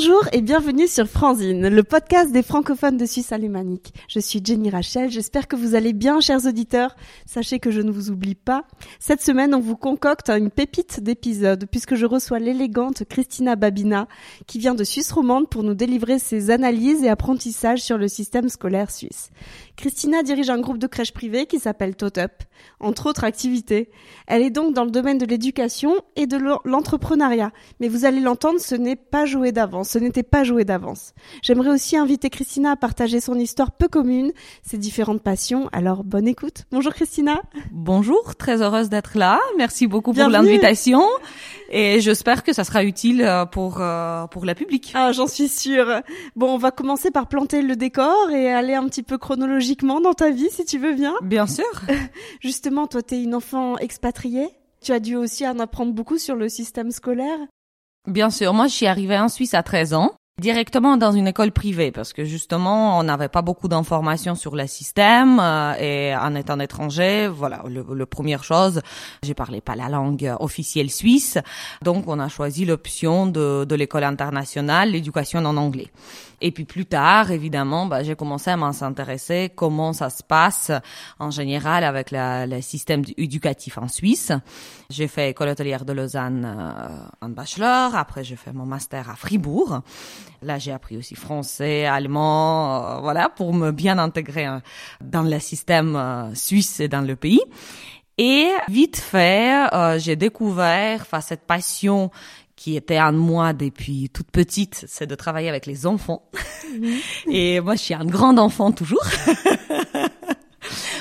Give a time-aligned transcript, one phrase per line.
[0.00, 3.92] Bonjour et bienvenue sur Franzine, le podcast des francophones de Suisse alémanique.
[4.06, 6.94] Je suis Jenny Rachel, j'espère que vous allez bien chers auditeurs.
[7.26, 8.62] Sachez que je ne vous oublie pas.
[9.00, 14.06] Cette semaine, on vous concocte une pépite d'épisode puisque je reçois l'élégante Christina Babina
[14.46, 18.48] qui vient de Suisse romande pour nous délivrer ses analyses et apprentissages sur le système
[18.48, 19.30] scolaire suisse.
[19.74, 22.44] Christina dirige un groupe de crèches privées qui s'appelle Totup,
[22.78, 23.90] entre autres activités.
[24.28, 27.50] Elle est donc dans le domaine de l'éducation et de l'entrepreneuriat.
[27.80, 31.14] Mais vous allez l'entendre, ce n'est pas joué d'avance, ce n'était pas joué d'avance.
[31.42, 35.70] J'aimerais aussi inviter Christina à partager son histoire peu commune, ses différentes passions.
[35.72, 36.66] Alors, bonne écoute.
[36.70, 37.40] Bonjour Christina.
[37.72, 39.40] Bonjour, très heureuse d'être là.
[39.56, 41.00] Merci beaucoup pour l'invitation.
[41.70, 44.92] Et j'espère que ça sera utile euh, pour, euh, pour la public.
[44.94, 46.02] Ah, j'en suis sûre.
[46.36, 50.14] Bon, on va commencer par planter le décor et aller un petit peu chronologiquement dans
[50.14, 51.14] ta vie, si tu veux bien.
[51.22, 51.64] Bien sûr.
[52.40, 54.48] Justement, toi, t'es une enfant expatriée.
[54.82, 57.38] Tu as dû aussi en apprendre beaucoup sur le système scolaire.
[58.08, 61.90] Bien sûr, moi suis arrivée en Suisse à 13 ans directement dans une école privée
[61.90, 66.60] parce que justement on n'avait pas beaucoup d'informations sur le système euh, et en étant
[66.60, 68.80] étranger voilà le, le première chose
[69.22, 71.38] j'ai parlé pas la langue officielle suisse
[71.82, 75.88] donc on a choisi l'option de, de l'école internationale l'éducation en anglais.
[76.40, 80.70] Et puis plus tard évidemment bah, j'ai commencé à m'intéresser comment ça se passe
[81.18, 84.32] en général avec le système éducatif en Suisse.
[84.90, 89.16] J'ai fait école hôtelière de Lausanne euh, en bachelor après j'ai fait mon master à
[89.16, 89.80] Fribourg
[90.42, 94.58] Là, j'ai appris aussi français, allemand, euh, voilà, pour me bien intégrer euh,
[95.00, 97.40] dans le système euh, suisse et dans le pays.
[98.18, 99.68] Et vite fait,
[99.98, 102.10] j'ai découvert enfin, cette passion
[102.56, 106.22] qui était en moi depuis toute petite, c'est de travailler avec les enfants.
[106.68, 106.98] Mhm.
[107.30, 109.04] Et moi, je suis un grand enfant toujours.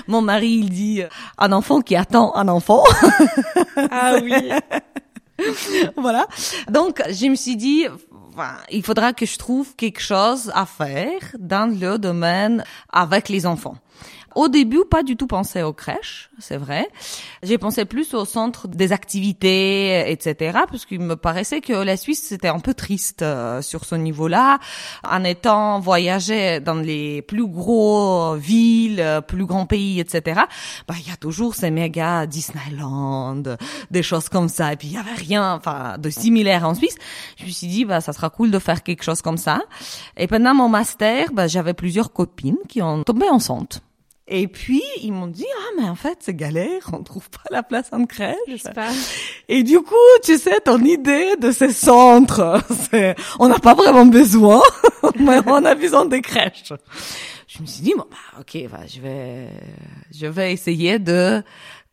[0.07, 1.01] Mon mari, il dit
[1.39, 2.83] un enfant qui attend un enfant.
[3.91, 4.33] ah oui.
[5.97, 6.27] voilà.
[6.69, 7.87] Donc, je me suis dit,
[8.71, 13.77] il faudra que je trouve quelque chose à faire dans le domaine avec les enfants.
[14.37, 16.87] Au début, pas du tout pensé aux crèches, c'est vrai.
[17.41, 22.21] J'ai pensé plus au centre des activités, etc., parce qu'il me paraissait que la Suisse
[22.21, 24.59] c'était un peu triste euh, sur ce niveau-là.
[25.03, 30.41] En étant voyagé dans les plus gros villes, plus grands pays, etc.,
[30.87, 33.41] bah il y a toujours ces méga Disneyland,
[33.89, 34.71] des choses comme ça.
[34.71, 36.97] Et puis il y avait rien, enfin, de similaire en Suisse.
[37.39, 39.61] Je me suis dit, bah ça sera cool de faire quelque chose comme ça.
[40.15, 43.81] Et pendant mon master, bah j'avais plusieurs copines qui ont tombé enceintes.
[44.29, 47.63] Et puis, ils m'ont dit, ah, mais en fait, c'est galère, on trouve pas la
[47.63, 48.35] place en crèche.
[49.47, 52.61] Et du coup, tu sais, ton idée de ces centres,
[52.91, 54.61] c'est, on n'a pas vraiment besoin,
[55.19, 56.73] mais on a besoin des crèches.
[57.47, 59.47] Je me suis dit, bon, bah, ok, bah, je vais,
[60.13, 61.41] je vais essayer de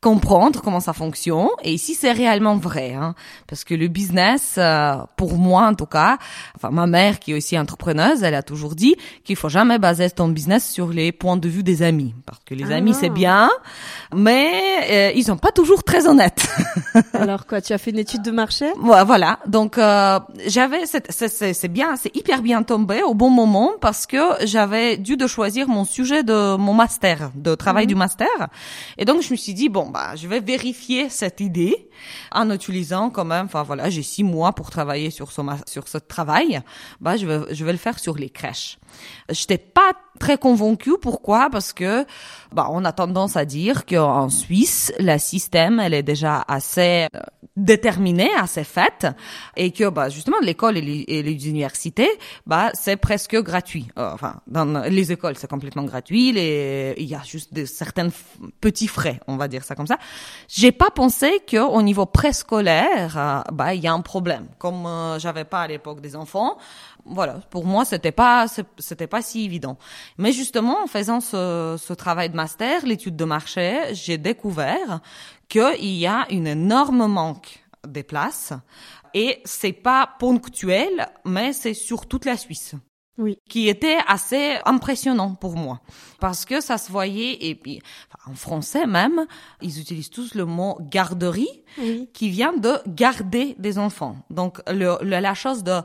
[0.05, 3.15] comprendre comment ça fonctionne et si c'est réellement vrai hein,
[3.47, 6.19] parce que le business euh, pour moi en tout cas
[6.57, 10.11] enfin ma mère qui est aussi entrepreneuse elle a toujours dit qu'il faut jamais baser
[10.11, 12.15] ton business sur les points de vue des amis.
[12.27, 13.21] Parce que les amis c'est ah.
[13.25, 13.51] bien
[14.15, 14.53] mais
[14.91, 16.47] euh, ils sont pas toujours très honnêtes.
[17.15, 18.67] Alors quoi tu as fait une étude de marché?
[18.77, 19.39] Voilà.
[19.47, 24.99] Donc euh, j'avais c'est bien c'est hyper bien tombé au bon moment parce que j'avais
[24.99, 27.89] dû de choisir mon sujet de mon master de travail mhm.
[27.89, 28.37] du master.
[28.99, 31.88] Et donc je me suis dit bon bah, je vais vérifier cette idée
[32.32, 35.99] en utilisant quand même, enfin voilà, j'ai six mois pour travailler sur ce, sur ce
[35.99, 36.60] travail.
[37.00, 38.81] Bah, je vais, je vais le faire sur les crèches.
[39.31, 40.97] J'étais pas très convaincue.
[41.01, 41.49] Pourquoi?
[41.51, 42.05] Parce que,
[42.53, 47.21] bah, on a tendance à dire qu'en Suisse, la système, elle est déjà assez euh,
[47.57, 49.07] déterminée, assez faite,
[49.57, 50.83] et que, bah, justement, l'école et
[51.23, 52.09] les, universités,
[52.47, 53.89] bah, c'est presque gratuit.
[53.99, 56.29] Euh, enfin, dans les écoles, c'est complètement gratuit.
[56.29, 58.09] Il y a juste de, certains
[58.61, 59.99] petits frais, on va dire ça comme ça.
[60.49, 64.47] J'ai pas pensé qu'au niveau préscolaire, euh, bah, il y a un problème.
[64.59, 64.89] Comme
[65.19, 66.57] j'avais pas à l'époque des enfants,
[67.07, 68.47] voilà, pour moi, c'était pas,
[68.79, 69.77] c'était pas si évident.
[70.19, 75.01] Mais justement, en faisant ce, ce travail de master, l'étude de marché, j'ai découvert
[75.49, 78.53] qu'il y a une énorme manque des places
[79.12, 82.75] et c'est pas ponctuel, mais c'est sur toute la Suisse.
[83.17, 83.39] Oui.
[83.49, 85.81] Qui était assez impressionnant pour moi.
[86.19, 87.81] Parce que ça se voyait, et puis,
[88.27, 89.27] en français même,
[89.62, 91.62] ils utilisent tous le mot garderie,
[92.12, 94.17] qui vient de garder des enfants.
[94.31, 95.81] Donc, le, la chose de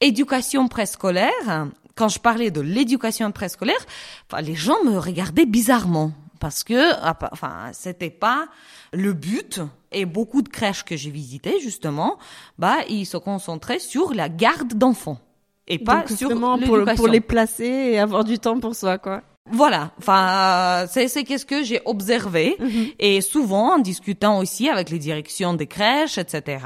[0.00, 3.84] éducation préscolaire, quand je parlais de l'éducation préscolaire,
[4.30, 8.46] enfin, les gens me regardaient bizarrement parce que enfin c'était pas
[8.92, 9.60] le but
[9.90, 12.18] et beaucoup de crèches que j'ai visitées justement
[12.58, 15.18] bah ils se concentraient sur la garde d'enfants
[15.66, 19.92] et pas sur pour, pour les placer et avoir du temps pour soi quoi voilà,
[19.98, 22.86] enfin c'est c'est qu'est-ce que j'ai observé mhm.
[22.98, 26.58] et souvent en discutant aussi avec les directions des crèches, etc.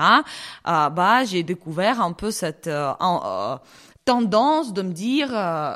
[0.66, 3.56] Euh, bah j'ai découvert un peu cette euh, euh,
[4.04, 5.74] tendance de me dire, euh,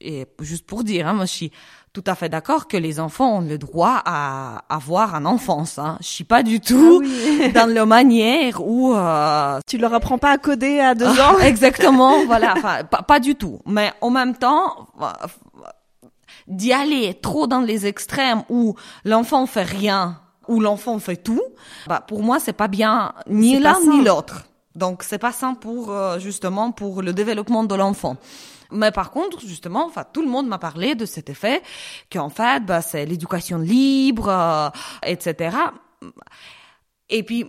[0.00, 1.52] et juste pour dire, hein, moi je suis
[1.94, 5.78] tout à fait d'accord que les enfants ont le droit à avoir un enfance.
[5.78, 5.96] Hein.
[6.00, 9.60] Je suis pas du tout ah dans la manière où euh...
[9.68, 11.38] tu leur apprends pas à coder à deux ans.
[11.40, 12.54] Exactement, voilà.
[12.56, 13.60] Enfin, pas, pas, du tout.
[13.64, 14.88] Mais en même temps,
[16.46, 18.74] d'y aller trop dans les extrêmes où
[19.04, 21.42] l'enfant fait rien ou l'enfant fait tout,
[21.86, 24.44] bah pour moi c'est pas bien ni l'un ni l'autre.
[24.74, 28.16] Donc c'est pas sain pour euh, justement pour le développement de l'enfant.
[28.70, 31.62] Mais par contre, justement, enfin, tout le monde m'a parlé de cet effet
[32.10, 34.68] qu'en fait, bah, c'est l'éducation libre, euh,
[35.06, 35.56] etc.
[37.08, 37.46] Et puis,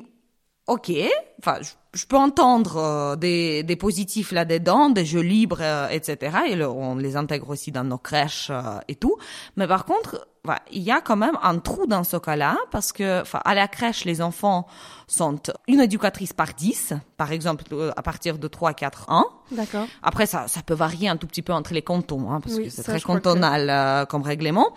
[0.67, 0.91] ok,
[1.39, 1.69] enfin, je,
[2.05, 6.37] peux entendre euh, des, des positifs là-dedans, des jeux libres, euh, etc.
[6.49, 8.51] Et on les intègre aussi dans nos crèches
[8.87, 9.17] et tout.
[9.55, 10.27] Mais par contre,
[10.71, 13.67] il y a quand même un trou dans ce cas-là parce que, enfin, à la
[13.67, 14.67] crèche, les enfants
[15.07, 19.25] sont une éducatrice par 10, par exemple, euh, à partir de 3 à 4 ans.
[19.51, 19.87] D'accord.
[20.03, 22.69] Après, ça, ça peut varier un tout petit peu entre les cantons, hein, parce que
[22.69, 24.73] c'est très cantonal euh, comme règlement.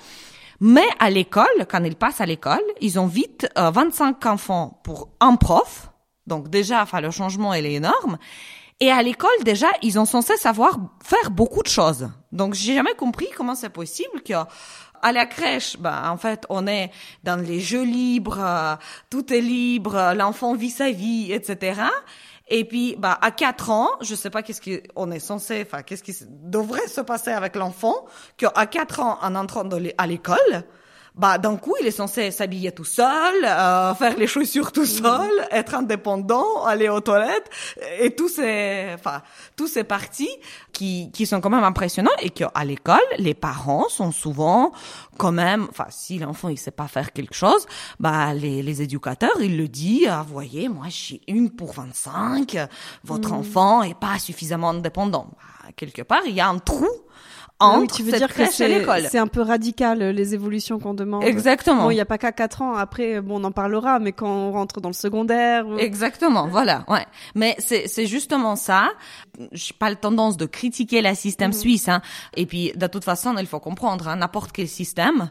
[0.60, 5.08] Mais à l'école, quand ils passent à l'école, ils ont vite 25 euh, enfants pour
[5.20, 5.87] un prof.
[6.28, 8.18] Donc déjà, enfin, le changement, il est énorme.
[8.80, 12.08] Et à l'école, déjà, ils ont censé savoir faire beaucoup de choses.
[12.30, 14.34] Donc, j'ai jamais compris comment c'est possible que
[15.02, 16.90] à la crèche, bah, en fait, on est
[17.24, 18.76] dans les jeux libres, euh,
[19.10, 21.82] tout est libre, l'enfant vit sa vie, etc.
[22.48, 26.02] Et puis, bah, à quatre ans, je sais pas qu'est-ce qu'on est censé, enfin, qu'est-ce
[26.02, 30.64] qui devrait se passer avec l'enfant, qu'à quatre ans, en entrant à l'école,
[31.18, 35.30] bah d'un coup il est censé s'habiller tout seul, euh, faire les chaussures tout seul,
[35.50, 37.50] être indépendant, aller aux toilettes
[38.00, 39.22] et tous ces enfin
[39.56, 40.30] tous ces parties
[40.72, 44.72] qui qui sont quand même impressionnants et qu'à l'école les parents sont souvent
[45.18, 47.66] quand même enfin si l'enfant il sait pas faire quelque chose,
[47.98, 52.56] bah les les éducateurs ils le disent ah, voyez moi j'ai une pour 25,
[53.02, 53.34] votre mmh.
[53.34, 55.30] enfant est pas suffisamment indépendant.
[55.32, 56.88] Bah, quelque part il y a un trou
[57.60, 61.24] entre oui, tu veux dire que c'est un peu radical les évolutions qu'on demande.
[61.24, 61.84] Exactement.
[61.84, 62.74] Bon, il n'y a pas qu'à 4 ans.
[62.74, 65.64] Après, bon, on en parlera, mais quand on rentre dans le secondaire.
[65.78, 66.46] Exactement.
[66.46, 66.84] Voilà.
[66.86, 67.04] Ouais.
[67.34, 68.90] Mais c'est c'est justement ça.
[69.50, 71.56] J'ai pas le tendance de critiquer le système mhm.
[71.56, 71.88] suisse.
[71.88, 72.00] Hein.
[72.36, 75.30] Et puis, de toute façon, il faut comprendre hein, n'importe quel système.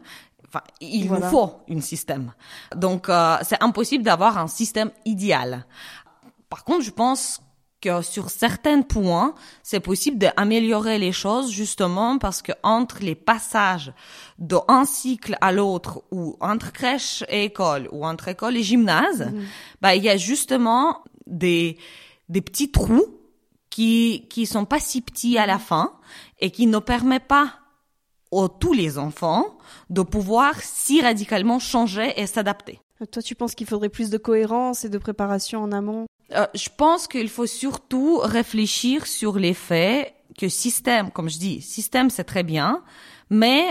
[0.50, 2.34] Enfin, il nous faut un système.
[2.76, 5.66] Donc, euh, c'est impossible d'avoir un système idéal.
[6.50, 7.42] Par contre, je pense
[7.82, 13.94] que sur certains points, c'est possible d'améliorer les choses justement parce que entre les passages
[14.40, 19.46] d'un cycle à l'autre ou entre crèche et école ou entre école et gymnase, mhm.
[19.82, 21.78] bah, il y a justement des,
[22.30, 23.06] des petits trous
[23.70, 25.94] qui, qui sont pas si petits à la fin
[26.40, 27.60] et qui ne permettent pas
[28.32, 29.58] aux tous les enfants
[29.90, 32.82] de pouvoir si radicalement changer et s'adapter.
[33.12, 36.08] Toi, tu penses qu'il faudrait plus de cohérence et de préparation en amont?
[36.34, 41.62] Euh, je pense qu'il faut surtout réfléchir sur les faits que système, comme je dis,
[41.62, 42.84] système c'est très bien,
[43.30, 43.66] mais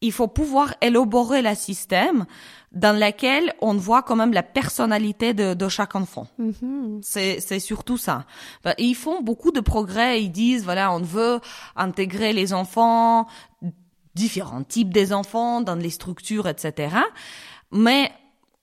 [0.00, 2.26] il faut pouvoir élaborer le système
[2.72, 6.26] dans lequel on voit quand même la personnalité de, de chaque enfant.
[6.38, 7.00] Mm-hmm.
[7.02, 8.26] C'est, c'est surtout ça.
[8.62, 10.22] Ben, ils font beaucoup de progrès.
[10.22, 11.40] Ils disent voilà, on veut
[11.74, 13.26] intégrer les enfants,
[14.14, 16.96] différents types des enfants dans les structures, etc.
[17.72, 18.12] Mais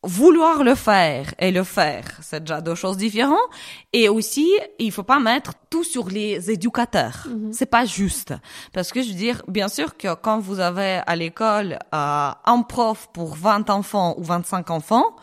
[0.04, 3.40] vouloir le faire et le faire, c'est déjà deux choses différentes.
[3.94, 7.28] Et aussi, il faut pas mettre tout sur les éducateurs.
[7.30, 7.54] Mhm.
[7.54, 8.34] C'est pas juste.
[8.74, 12.62] Parce que je veux dire, bien sûr que quand vous avez à l'école euh, un
[12.68, 15.16] prof pour 20 enfants ou 25 enfants,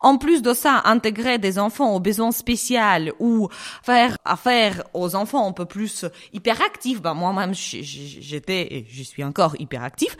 [0.00, 2.78] en plus de ça, intégrer des enfants aux besoins spéciaux
[3.18, 3.48] ou
[3.82, 9.56] faire affaire aux enfants un peu plus hyperactifs, ben moi-même j'étais et je suis encore
[9.58, 10.16] hyperactif,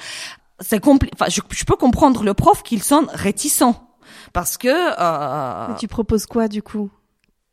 [0.61, 1.15] c'est compliqué.
[1.15, 3.88] Enfin, je, je peux comprendre le prof qu'ils sont réticents
[4.33, 4.69] parce que...
[4.69, 6.91] Euh, tu proposes quoi du coup?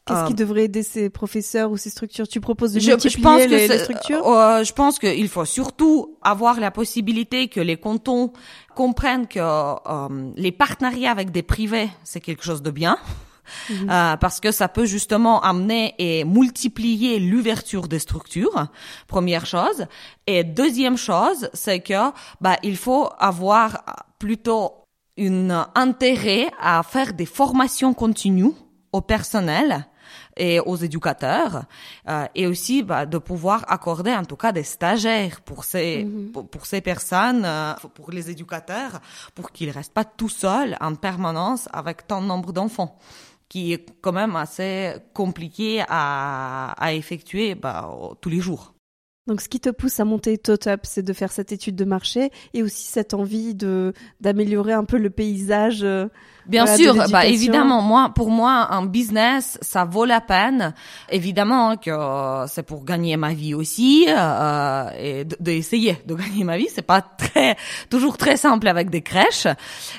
[0.06, 2.28] Qu'est-ce qui euh, devrait aider ces professeurs ou ces structures?
[2.28, 4.28] Tu proposes de multiplier je pense les, les, structures?
[4.28, 8.32] euh, Je pense qu'il faut surtout avoir la possibilité que les cantons
[8.76, 12.98] comprennent que euh, les partenariats avec des privés, c'est quelque chose de bien.
[13.70, 13.90] Mhm.
[13.92, 18.68] Euh, parce que ça peut justement amener et multiplier l'ouverture des structures,
[19.08, 19.86] première chose.
[20.26, 23.84] Et deuxième chose, c'est que bah il faut avoir
[24.18, 24.85] plutôt
[25.18, 28.54] un intérêt à faire des formations continues
[28.92, 29.88] au personnel
[30.38, 31.64] et aux éducateurs
[32.08, 36.32] euh, et aussi bah, de pouvoir accorder en tout cas des stagiaires pour ces mhm.
[36.32, 39.00] pour, ces personnes euh, pour les éducateurs
[39.34, 42.98] pour qu'ils restent pas tout seuls en permanence avec tant de nombre d'enfants
[43.48, 48.75] qui est quand même assez compliqué à, à effectuer bah, tous les jours.
[49.28, 52.30] Donc, ce qui te pousse à monter TOTUP, c'est de faire cette étude de marché
[52.54, 53.92] et aussi cette envie de
[54.22, 55.80] d'améliorer un peu le paysage.
[55.82, 56.08] Euh,
[56.46, 60.76] Bien sûr, bah évidemment, moi, pour moi, un business, ça vaut la peine.
[61.10, 66.60] Évidemment que euh, c'est pour gagner ma vie aussi euh, et d'essayer de, gagner ma
[66.60, 66.68] vie.
[66.72, 67.58] C'est pas très
[67.90, 69.48] toujours très simple avec des crèches,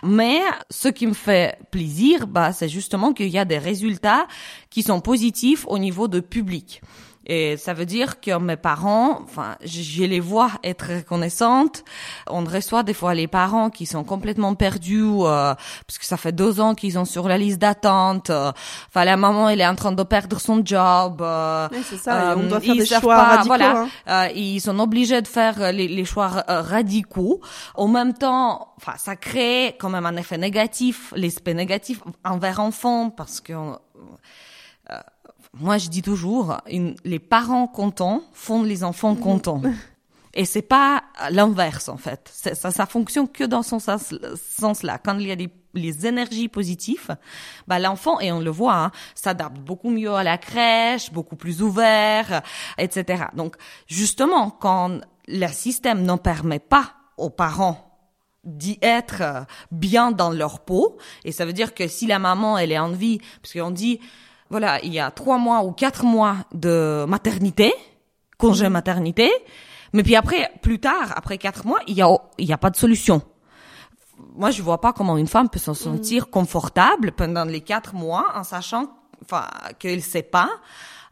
[0.04, 0.40] mais
[0.70, 4.28] ce qui me fait plaisir, bah, c'est justement qu'il y a des résultats
[4.70, 6.80] qui sont positifs au niveau de public.
[7.26, 11.84] Et ça veut dire que mes parents, enfin, je, les vois être reconnaissantes.
[12.28, 15.54] On reçoit des fois les parents qui sont complètement perdus, euh,
[15.86, 18.30] parce que ça fait deux ans qu'ils sont sur la liste d'attente.
[18.30, 21.20] Enfin, la maman, elle est en train de perdre son job.
[21.20, 22.36] Euh, c'est ça.
[22.36, 23.46] on doit faire des choix radicaux.
[23.48, 23.88] Voilà, hein.
[24.08, 27.40] euh, ils sont obligés de faire les, les choix radicaux.
[27.74, 33.10] En même temps, enfin, ça crée quand même un effet négatif, l'aspect négatif envers enfants,
[33.10, 33.52] parce que
[35.58, 36.58] moi, je dis toujours,
[37.04, 39.20] les parents contents font les enfants mhm.
[39.20, 39.62] contents.
[40.34, 42.30] Et c'est pas l'inverse, en fait.
[42.30, 44.98] Ça, ça fonctionne que dans son sens-là.
[44.98, 47.16] Quand il y a des les énergies positives,
[47.68, 51.62] bah l'enfant et on le voit, hein, s'adapte beaucoup mieux à la crèche, beaucoup plus
[51.62, 52.42] ouvert,
[52.78, 53.24] etc.
[53.34, 57.82] Donc justement, quand le système n'en permet pas aux parents
[58.44, 62.72] d'y être bien dans leur peau, et ça veut dire que si la maman elle
[62.72, 64.00] est en vie, parce qu'on dit
[64.50, 67.74] voilà, il y a trois mois ou quatre mois de maternité,
[68.38, 68.72] congé mhm.
[68.72, 69.30] maternité,
[69.92, 72.70] mais puis après, plus tard, après quatre mois, il y a, il y a pas
[72.70, 73.22] de solution.
[74.34, 76.30] Moi, je vois pas comment une femme peut se sentir mhm.
[76.30, 78.88] confortable pendant les quatre mois en sachant,
[79.22, 79.46] enfin,
[79.78, 80.50] qu'elle sait pas.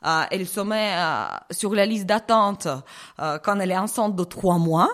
[0.04, 2.68] Euh, elle se met euh, sur la liste d'attente
[3.20, 4.90] euh, quand elle est enceinte de trois mois.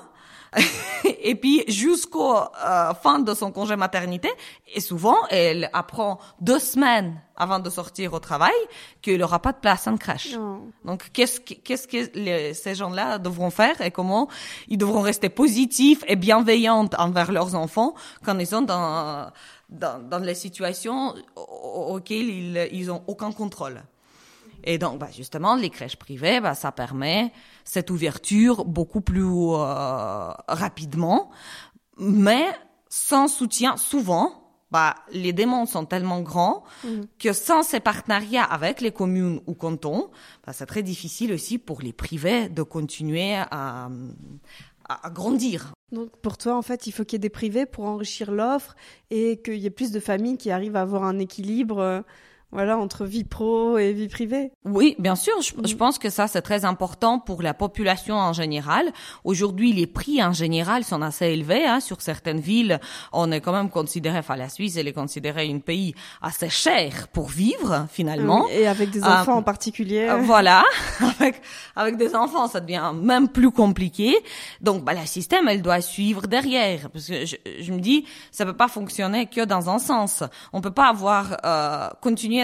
[1.23, 4.29] et puis jusqu'au euh, fin de son congé maternité,
[4.75, 8.53] et souvent elle apprend deux semaines avant de sortir au travail
[9.01, 10.37] qu'il n'aura pas de place en crèche.
[10.85, 14.29] Donc qu'est-ce que, qu'est-ce que ces gens-là devront faire et comment
[14.69, 19.31] ils devront rester positifs et bienveillants envers leurs enfants quand ils sont dans
[19.69, 23.83] dans, dans les situations auxquelles ils ils ont aucun contrôle?
[24.65, 27.33] Et donc, bah, justement, les crèches privées, bah, ça permet
[27.71, 31.31] cette ouverture beaucoup plus euh, rapidement,
[31.99, 32.47] mais
[32.89, 37.07] sans soutien, souvent, bah, les demandes sont tellement grands mhm.
[37.21, 40.11] que sans ces partenariats avec les communes ou cantons,
[40.45, 43.89] bah, c'est très difficile aussi pour les privés de continuer à,
[44.89, 45.73] à, grandir.
[45.93, 48.75] Donc pour toi, en fait, il faut qu'il y ait des privés pour enrichir l'offre
[49.11, 52.01] et qu'il y ait plus de familles qui arrivent à avoir un équilibre euh,
[52.53, 54.51] voilà, entre vie pro et vie privée.
[54.65, 55.35] Oui, bien sûr.
[55.41, 55.77] Je, mm.
[55.77, 58.93] pense que ça, c'est très important pour la population en général.
[59.23, 61.65] Aujourd'hui, les prix en général sont assez élevés.
[61.65, 61.81] Hein.
[61.81, 62.81] Sur certaines villes,
[63.13, 67.09] on est quand même considéré, enfin la Suisse, elle est considérée un pays assez cher
[67.13, 68.49] pour vivre, finalement.
[68.49, 70.09] et avec des enfants en particulier.
[70.09, 70.65] Euh, voilà,
[71.21, 71.41] avec,
[71.77, 74.17] avec des enfants, ça devient même plus compliqué.
[74.61, 76.91] Donc, bah, la système, elle doit suivre derrière.
[76.91, 80.25] Parce que je, je me dis, ça peut pas fonctionner que dans un sens.
[80.53, 81.89] On peut pas avoir euh,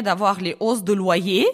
[0.02, 1.46] d'avoir les hausses de loyer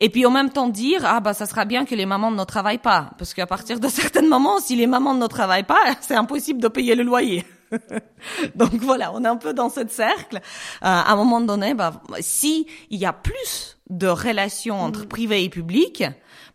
[0.00, 2.44] et puis en même temps dire ah bah ça sera bien que les mamans ne
[2.44, 6.16] travaillent pas parce qu'à partir de certains moments si les mamans ne travaillent pas c'est
[6.16, 7.44] impossible de payer le loyer.
[8.54, 10.36] Donc voilà, on est un peu dans ce cercle.
[10.36, 10.40] Euh,
[10.80, 15.08] à un moment donné, bah, si il y a plus de relations entre mm.
[15.08, 16.04] privé et public,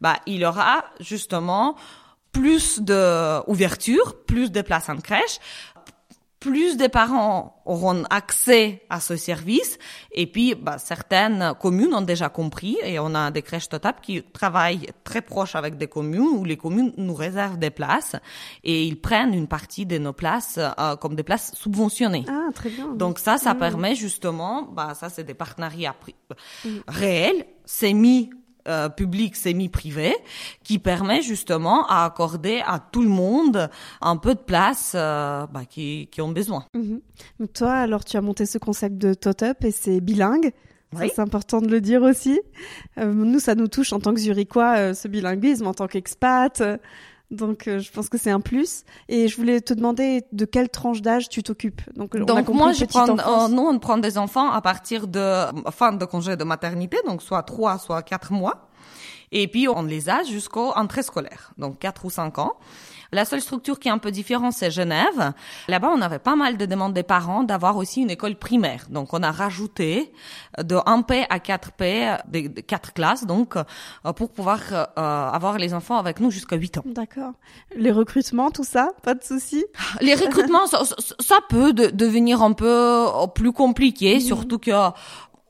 [0.01, 1.75] bah il y aura justement
[2.31, 5.39] plus de ouverture, plus de places en crèche,
[6.39, 9.77] plus de parents auront accès à ce service.
[10.11, 14.23] Et puis, bah, certaines communes ont déjà compris et on a des crèches TOTAP qui
[14.23, 18.15] travaillent très proches avec des communes où les communes nous réservent des places
[18.63, 22.25] et ils prennent une partie de nos places euh, comme des places subventionnées.
[22.29, 22.87] Ah, très bien.
[22.95, 25.95] Donc ça, ça permet justement, bah, ça c'est des partenariats
[26.63, 26.69] mm.
[26.87, 28.29] réels, semi
[28.69, 30.15] euh, public semi-privé
[30.63, 35.65] qui permet justement à accorder à tout le monde un peu de place euh, bah,
[35.67, 36.65] qui, qui ont besoin.
[36.75, 37.01] Mhm.
[37.53, 40.51] Toi, alors tu as monté ce concept de tot-up et c'est bilingue.
[40.97, 42.39] C'est important de le dire aussi.
[42.97, 46.63] Euh, nous, ça nous touche en tant que Zurichois, ce bilinguisme, en tant qu'expat.
[47.31, 48.83] Donc, euh, je pense que c'est un plus.
[49.07, 51.81] Et je voulais te demander de quelle tranche d'âge tu t'occupes.
[51.95, 55.93] Donc, donc moi, je prends, euh, nous, on prend des enfants à partir de fin
[55.93, 58.69] de congé de maternité, donc soit trois, soit quatre mois.
[59.31, 62.53] Et puis, on les a jusqu'au entrée scolaire, donc quatre ou cinq ans.
[63.11, 65.33] La seule structure qui est un peu différente, c'est Genève.
[65.67, 68.85] Là-bas, on avait pas mal de demandes des parents d'avoir aussi une école primaire.
[68.89, 70.13] Donc, on a rajouté
[70.57, 75.97] de 1P à 4P, de 4 classes, donc, euh, pour pouvoir euh, avoir les enfants
[75.97, 76.83] avec nous jusqu'à 8 ans.
[76.85, 77.33] D'accord.
[77.75, 79.65] Les recrutements, tout ça, pas de souci
[80.01, 80.83] Les recrutements, ça,
[81.19, 84.71] ça, peut devenir un peu plus compliqué, surtout que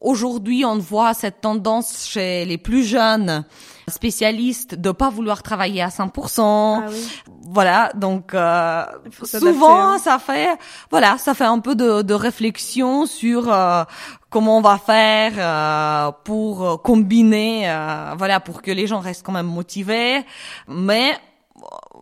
[0.01, 3.44] aujourd'hui, on voit cette tendance chez les plus jeunes
[3.89, 6.41] spécialistes de pas vouloir travailler à 100%.
[6.41, 7.10] Ah oui.
[7.51, 8.84] Voilà, donc euh,
[9.24, 9.98] souvent hein.
[9.98, 10.50] ça fait
[10.91, 13.84] voilà, ça fait un peu de, de réflexion sur euh,
[14.29, 19.31] comment on va faire euh, pour combiner euh, voilà pour que les gens restent quand
[19.31, 20.24] même motivés
[20.67, 21.17] mais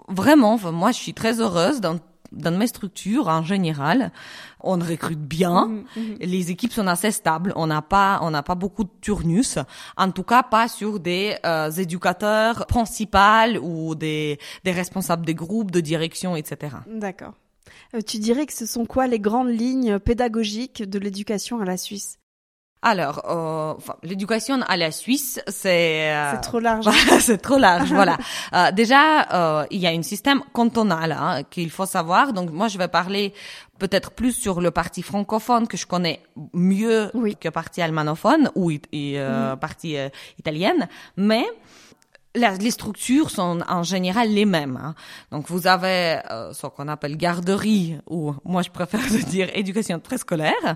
[0.10, 1.98] vraiment moi je suis très heureuse dans
[2.32, 4.12] dans mes structures en général,
[4.62, 6.18] on recrute bien, mhm, mhm.
[6.20, 9.58] les équipes sont assez stables, on n'a pas on n'a pas beaucoup de turnus,
[9.98, 15.72] en tout cas pas sur des euh, éducateurs principaux ou des des responsables des groupes
[15.72, 16.78] de direction, etc.
[16.88, 17.34] D'accord.
[17.94, 21.78] Euh, tu dirais que ce sont quoi les grandes lignes pédagogiques de l'éducation à la
[21.78, 22.20] Suisse?
[22.88, 26.88] Alors, euh, l'éducation à la Suisse, c'est euh, c'est trop large.
[27.20, 28.18] c'est trop large, voilà.
[28.54, 32.32] Euh, déjà, euh, il y a un système cantonal hein, qu'il faut savoir.
[32.32, 33.34] Donc, moi, je vais parler
[33.78, 36.22] peut-être plus sur le parti francophone que je connais
[36.54, 39.98] mieux que partie allemanophone ou euh, partie
[40.40, 41.46] italienne, mais
[42.38, 44.80] les structures sont en général les mêmes.
[44.82, 44.96] Hein.
[45.32, 50.76] Donc vous avez euh, ce qu'on appelle garderie ou moi je préfère dire éducation préscolaire,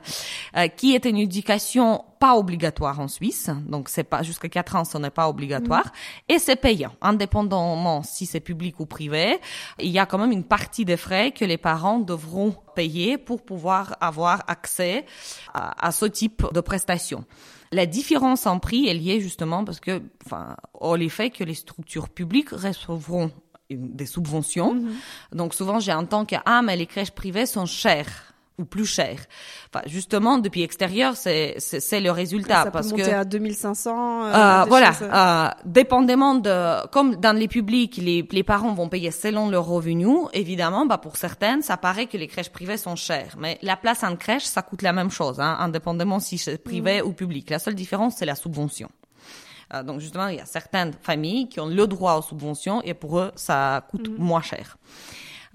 [0.57, 3.49] euh, qui est une éducation pas obligatoire en Suisse.
[3.67, 6.33] Donc c'est pas jusqu'à 4 ans, ce n'est pas obligatoire mm.
[6.33, 9.39] et c'est payant, indépendamment si c'est public ou privé.
[9.79, 13.43] Il y a quand même une partie des frais que les parents devront payer pour
[13.43, 15.05] pouvoir avoir accès
[15.53, 17.25] à, à ce type de prestations.
[17.71, 22.09] La différence en prix est liée justement parce que, enfin, au fait que les structures
[22.09, 23.31] publiques recevront
[23.69, 24.75] des subventions.
[24.75, 25.37] Mm-hmm.
[25.37, 28.30] Donc souvent, j'ai entendu que ah mais les crèches privées sont chères
[28.61, 29.17] ou plus cher.
[29.73, 34.23] Enfin, justement, depuis extérieur, c'est c'est le résultat ça parce peut monter à 2500.
[34.23, 39.11] Euh, euh, voilà, euh, dépendamment de comme dans les publics, les les parents vont payer
[39.11, 40.27] selon leurs revenus.
[40.33, 44.03] Évidemment, bah pour certaines, ça paraît que les crèches privées sont chères, mais la place
[44.03, 47.05] en crèche, ça coûte la même chose, hein, indépendamment si c'est privé mm.
[47.05, 47.49] ou public.
[47.49, 48.89] La seule différence, c'est la subvention.
[49.73, 52.93] Euh, donc justement, il y a certaines familles qui ont le droit aux subventions et
[52.93, 54.15] pour eux, ça coûte mm.
[54.17, 54.77] moins cher.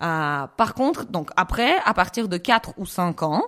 [0.02, 3.42] Euh, par contre, donc après, à partir de 4 ou 5 ans,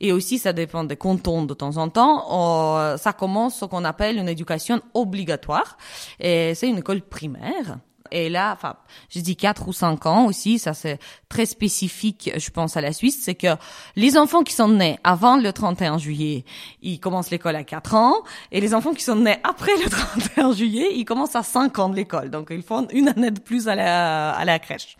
[0.00, 3.84] et aussi ça dépend des cantons de temps en temps, euh, ça commence ce qu'on
[3.84, 5.76] appelle une éducation obligatoire.
[6.18, 7.78] Et c'est une école primaire.
[8.12, 8.74] Et là, enfin,
[9.08, 10.98] je dis 4 ou 5 ans aussi, ça c'est
[11.28, 13.54] très spécifique, je pense, à la Suisse, c'est que
[13.94, 16.44] les enfants qui sont nés avant le 31 juillet,
[16.82, 18.14] ils commencent l'école à 4 ans,
[18.50, 21.88] et les enfants qui sont nés après le 31 juillet, ils commencent à 5 ans
[21.88, 22.30] de l'école.
[22.30, 24.96] Donc, ils font une année de plus à la, à la crèche.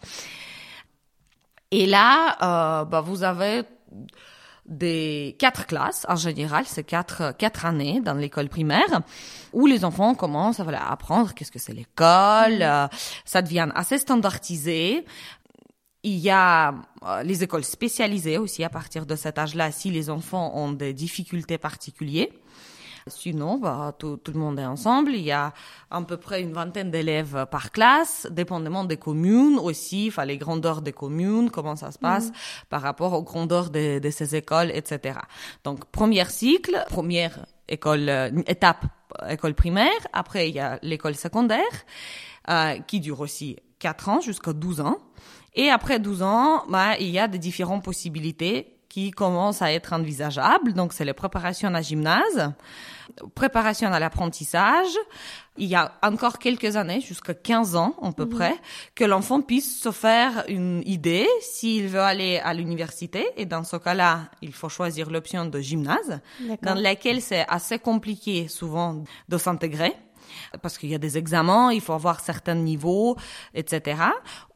[1.71, 3.63] Et là, euh, bah, vous avez
[4.67, 9.01] des quatre classes en général, c'est quatre quatre années dans l'école primaire
[9.53, 12.63] où les enfants commencent à voilà, apprendre qu'est-ce que c'est l'école, mmh.
[12.63, 12.87] euh,
[13.25, 15.05] ça devient assez standardisé.
[16.03, 20.09] Il y a euh, les écoles spécialisées aussi à partir de cet âge-là si les
[20.09, 22.29] enfants ont des difficultés particulières.
[23.07, 25.13] Sinon, bah, tout, tout, le monde est ensemble.
[25.13, 25.53] Il y a
[25.91, 30.83] à peu près une vingtaine d'élèves par classe, dépendamment des communes aussi, enfin les grandeurs
[30.83, 32.35] des communes, comment ça se passe mhm.
[32.69, 35.19] par rapport aux grandeurs de, de, ces écoles, etc.
[35.65, 38.85] Donc, premier cycle, première école, euh, étape
[39.29, 39.91] école primaire.
[40.13, 41.61] Après, il y a l'école secondaire
[42.49, 44.99] euh, qui dure aussi 4 ans jusqu'à 12 ans.
[45.55, 49.95] Et après 12 ans, bah, il y a des différentes possibilités qui commencent à être
[49.95, 50.75] envisageables.
[50.75, 52.53] Donc, c'est la préparation à gymnase,
[53.35, 54.93] préparation à l'apprentissage.
[55.57, 58.31] Il y a encore quelques années, jusqu'à 15 ans à peu mhm.
[58.31, 58.55] près,
[58.95, 63.29] que l'enfant puisse se faire une idée s'il veut aller à l'université.
[63.37, 66.21] Et dans ce cas-là, il faut choisir l'option de gymnase,
[66.63, 69.95] dans laquelle c'est assez compliqué souvent de s'intégrer
[70.63, 73.17] parce qu'il y a des examens, il faut avoir certains niveaux,
[73.55, 74.03] etc.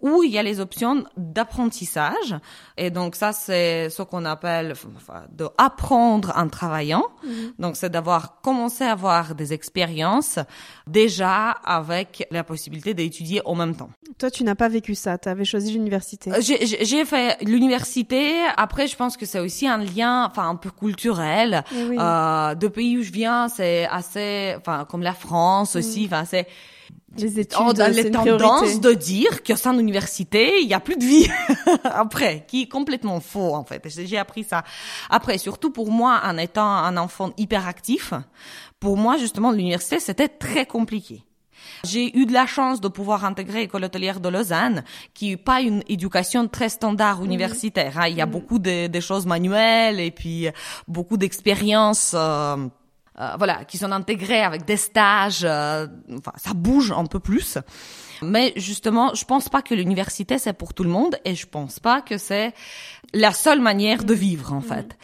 [0.01, 2.37] Ou il y a les options d'apprentissage.
[2.77, 7.05] Et donc ça, c'est ce qu'on appelle enfin, de apprendre en travaillant.
[7.25, 7.53] Mhm.
[7.59, 10.39] Donc c'est d'avoir commencé à avoir des expériences
[10.87, 13.91] déjà avec la possibilité d'étudier en même temps.
[14.19, 15.19] Toi, tu n'as pas vécu ça.
[15.19, 16.31] Tu avais choisi l'université.
[16.33, 18.35] Euh, j'ai fait l'université.
[18.57, 21.65] Après, je pense que c'est aussi un lien, enfin un peu culturel.
[21.73, 26.05] Eh euh, de pays où je viens, c'est assez, enfin comme la France aussi.
[26.07, 26.47] Enfin, c'est
[27.17, 31.29] les études, les tendances de dire que sans université, il y a plus de vie
[31.85, 33.83] après, qui est complètement faux en fait.
[33.89, 34.65] J'ai appris ça
[35.11, 38.15] après, surtout pour moi, en étant un enfant hyperactif,
[38.81, 41.25] pour moi justement l'université c'était très compliqué.
[41.85, 45.61] J'ai eu de la chance de pouvoir intégrer l'école hôtelière de Lausanne, qui n'est pas
[45.61, 47.27] une éducation très standard mhm.
[47.27, 47.99] universitaire.
[47.99, 48.09] Hein.
[48.09, 48.33] Il y a mhm.
[48.33, 50.49] beaucoup de, de, choses manuelles et puis
[50.89, 52.13] beaucoup d'expériences.
[52.15, 52.69] Euh,
[53.21, 55.87] euh, voilà, qui sont intégrés avec des stages, euh,
[56.19, 57.59] enfin, ça bouge un peu plus.
[58.23, 61.79] Mais justement, je pense pas que l'université c'est pour tout le monde et je pense
[61.79, 62.53] pas que c'est
[63.13, 64.97] la seule manière de vivre en fait.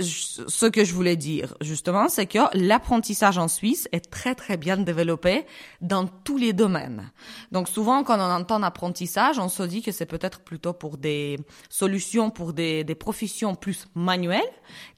[0.00, 4.76] ce que je voulais dire, justement, c'est que l'apprentissage en Suisse est très, très bien
[4.76, 5.46] développé
[5.80, 7.12] dans tous les domaines.
[7.52, 11.38] Donc, souvent, quand on entend apprentissage, on se dit que c'est peut-être plutôt pour des
[11.68, 14.42] solutions, pour des, des professions plus manuelles,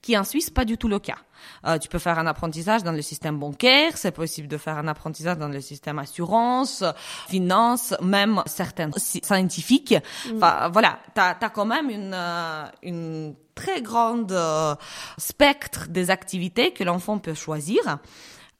[0.00, 1.18] qui en Suisse, pas du tout le cas.
[1.66, 4.88] Euh, tu peux faire un apprentissage dans le système bancaire, c'est possible de faire un
[4.88, 6.84] apprentissage dans le système assurance,
[7.28, 9.94] finance, même certains scientifiques.
[10.26, 10.36] Mm.
[10.36, 14.74] Enfin, voilà, tu as, quand même une, euh, une très grande euh,
[15.18, 17.98] spectre des activités que l'enfant peut choisir.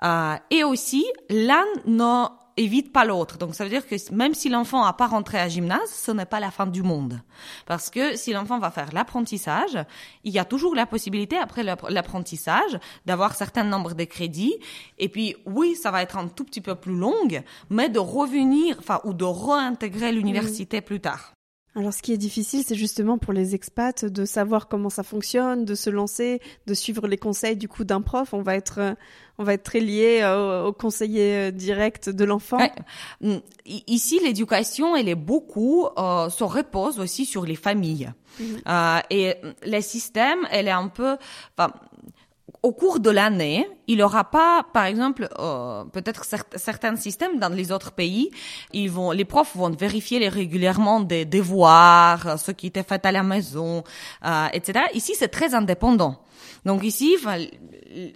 [0.03, 1.65] Euh, et aussi, l'un
[2.59, 3.39] n'évite pas l'autre.
[3.39, 6.27] Donc ça veut dire que même si l'enfant n'a pas rentré à gymnase, ce n'est
[6.27, 7.21] pas la fin du monde.
[7.67, 9.79] Parce que si l'enfant va faire l'apprentissage,
[10.25, 14.57] il y a toujours la possibilité après l'apprentissage d'avoir certain nombre de crédits.
[14.99, 17.15] Et puis oui, ça va être un tout petit peu plus long,
[17.71, 21.36] mais de revenir, enfin, ou de réintégrer l'université plus tard.
[21.77, 25.67] Alors ce qui est difficile, c'est justement pour les expats de savoir comment ça fonctionne,
[25.67, 28.33] de se lancer, de suivre les conseils du coup d'un prof.
[28.33, 28.97] On va être,
[29.37, 32.67] on va être très lié euh, au, conseiller euh, direct de l'enfant.
[33.21, 33.37] Mm.
[33.67, 38.11] Ici, l'éducation, elle est beaucoup, euh, se repose aussi sur les familles.
[38.41, 38.61] Mhm.
[38.69, 39.35] Euh, et
[39.65, 41.17] le système, elle est un peu,
[41.57, 41.73] enfin,
[42.63, 46.25] au cours de l'année, il aura pas, par exemple, euh, peut-être
[46.57, 48.31] certains systèmes dans les autres pays,
[48.73, 53.13] ils vont, les profs vont vérifier régulièrement des devoirs, euh, ce qui était fait à
[53.13, 53.85] la maison,
[54.25, 54.87] euh, etc.
[54.95, 56.23] Ici, c'est très indépendant.
[56.65, 57.17] Donc ici,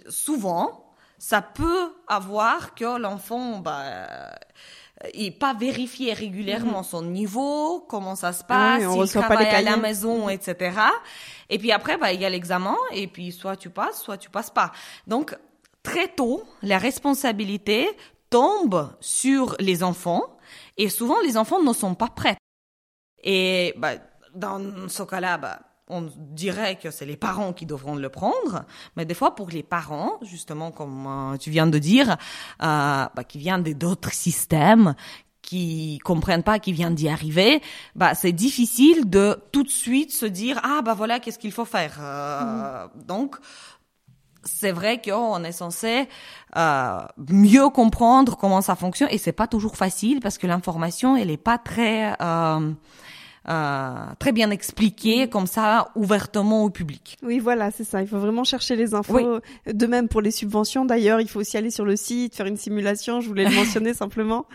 [0.09, 0.85] souvent,
[1.17, 4.33] ça peut avoir que l'enfant, bah,
[5.13, 6.83] et pas vérifier régulièrement mhm.
[6.83, 10.79] son niveau, comment ça se passe, s'il travaille à la maison, etc.
[11.49, 14.29] Et puis après, bah, il y a l'examen, et puis soit tu passes, soit tu
[14.29, 14.71] passes pas.
[15.07, 15.35] Donc,
[15.83, 17.89] très tôt, la responsabilité
[18.29, 20.37] tombe sur les enfants,
[20.77, 22.37] et souvent, les enfants ne sont pas prêts.
[23.23, 23.93] Et bah,
[24.33, 25.59] dans ce cas-là, bah,
[25.91, 28.63] on dirait que c'est les parents qui devront le prendre,
[28.95, 32.15] mais des fois pour les parents, justement comme euh, tu viens de dire, euh,
[32.61, 34.95] bah, qui viennent d'autres systèmes,
[35.41, 37.61] qui comprennent pas, qui viennent d'y arriver,
[37.95, 41.65] bah c'est difficile de tout de suite se dire ah bah voilà qu'est-ce qu'il faut
[41.65, 41.97] faire?
[41.99, 43.03] Euh, mm.
[43.05, 43.35] Donc
[44.43, 46.07] c'est vrai qu'on est censé
[46.55, 46.99] euh,
[47.29, 51.37] mieux comprendre comment ça fonctionne et c'est pas toujours facile parce que l'information elle est
[51.37, 52.71] pas très euh,
[53.49, 57.17] euh, très bien expliqué comme ça ouvertement au public.
[57.23, 58.01] Oui, voilà, c'est ça.
[58.01, 59.39] Il faut vraiment chercher les infos.
[59.71, 62.57] De même pour les subventions, d'ailleurs, il faut aussi aller sur le site, faire une
[62.57, 63.21] simulation.
[63.21, 64.45] Je voulais le mentionner simplement.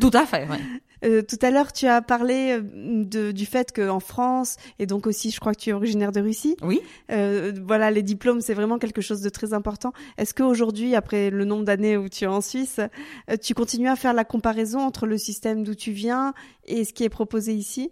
[0.00, 0.48] Tout à fait.
[0.48, 0.58] Ouais.
[1.04, 5.06] Euh, tout à l'heure, tu as parlé euh, de, du fait qu'en France, et donc
[5.06, 6.56] aussi, je crois que tu es originaire de Russie.
[6.62, 6.80] Oui.
[7.10, 9.92] Euh, voilà, les diplômes, c'est vraiment quelque chose de très important.
[10.18, 12.80] Est-ce qu'aujourd'hui, après le nombre d'années où tu es en Suisse,
[13.30, 16.92] euh, tu continues à faire la comparaison entre le système d'où tu viens et ce
[16.92, 17.90] qui est proposé ici?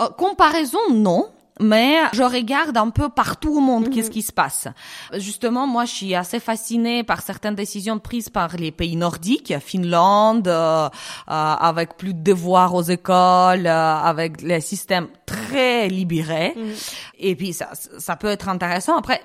[0.00, 1.30] Euh, comparaison, non
[1.60, 4.12] mais je regarde un peu partout au monde qu'est-ce mhm.
[4.12, 4.68] qui se passe.
[5.14, 10.48] Justement, moi, je suis assez fascinée par certaines décisions prises par les pays nordiques, Finlande,
[10.48, 10.88] euh, euh,
[11.26, 16.54] avec plus de devoirs aux écoles, avec les systèmes très libérés.
[16.56, 16.74] Mhm.
[17.18, 18.96] Et puis, ça, ça peut être intéressant.
[18.96, 19.20] Après,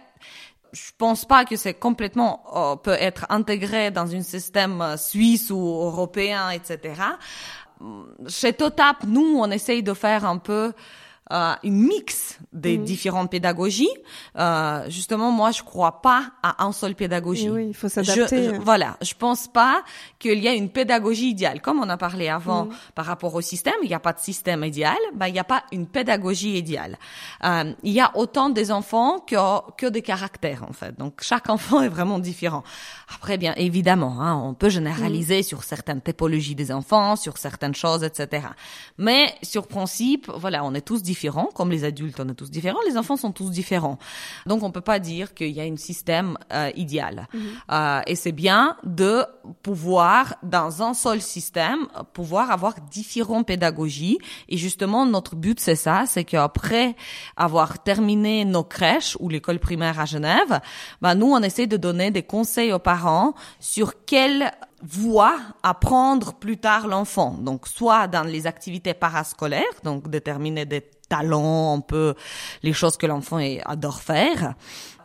[0.72, 6.50] je pense pas que c'est complètement peut être intégré dans un système suisse ou européen,
[6.50, 6.96] etc
[8.28, 10.74] chez Totap, nous, on essaye de faire un peu
[11.34, 12.84] euh, une mix des mhm.
[12.84, 13.90] différentes pédagogies.
[14.38, 17.50] Euh, justement, moi, je crois pas à un seul pédagogie.
[17.50, 18.50] oui, il faut s'adapter.
[18.60, 19.84] Voilà, je pense pas
[20.20, 21.60] qu'il y a une pédagogie idéale.
[21.60, 22.74] Comme on a parlé avant mhm.
[22.94, 25.44] par rapport au système, il n'y a pas de système idéal, ben, il n'y a
[25.44, 27.00] pas une pédagogie idéale.
[27.44, 29.36] Euh, il y a autant des enfants que,
[29.76, 30.96] que des caractères, en fait.
[31.00, 32.64] Donc, chaque enfant est vraiment différent.
[33.16, 35.44] Après, bien évidemment, hein, on peut généraliser mhm.
[35.44, 38.50] sur certaines typologies des enfants, sur certaines choses, etc.
[39.00, 41.23] Mais sur principe, voilà, on est tous différents
[41.54, 43.98] comme les adultes, on est tous différents, les enfants sont tous différents.
[44.46, 47.28] Donc on peut pas dire qu'il y a un système euh, idéal.
[47.34, 47.42] Mhm.
[47.72, 49.24] Euh, et c'est bien de
[49.62, 54.18] pouvoir, dans un seul système, pouvoir avoir différentes pédagogies.
[54.50, 56.96] Et justement, notre but, c'est ça, c'est qu'après
[57.36, 60.62] avoir terminé nos crèches ou l'école primaire à Genève,
[61.02, 64.52] bah, nous, on essaie de donner des conseils aux parents sur quelle
[64.84, 67.32] voie apprendre plus tard l'enfant.
[67.40, 72.16] Donc, soit dans les activités parascolaires, donc déterminer des talents, un peu
[72.64, 74.56] les choses que l'enfant adore faire,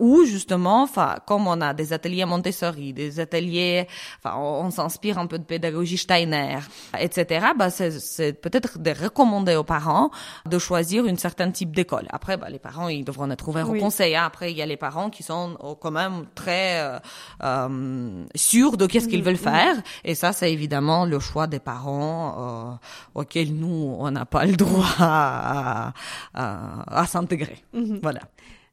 [0.01, 3.87] ou justement, enfin, comme on a des ateliers Montessori, des ateliers,
[4.23, 6.59] enfin, on, s'inspire un peu de pédagogie Steiner,
[6.99, 7.47] etc.
[7.59, 10.11] Bah, c'est peut-être de recommander aux parents
[10.47, 12.07] de choisir une certaine type d'école.
[12.11, 14.15] Après, bah, les parents, ils devront être ouverts au conseil.
[14.15, 14.25] Hein.
[14.27, 16.99] Après, il y a les parents qui sont oh, quand même très euh,
[17.43, 22.79] euh sûrs de qu'est-ce qu'ils veulent faire, et ça, c'est évidemment le choix des parents
[23.15, 25.93] euh, auxquels nous, on n'a pas le droit à,
[26.35, 27.63] à, à s'intégrer.
[27.73, 28.01] Mhm.
[28.03, 28.21] Voilà.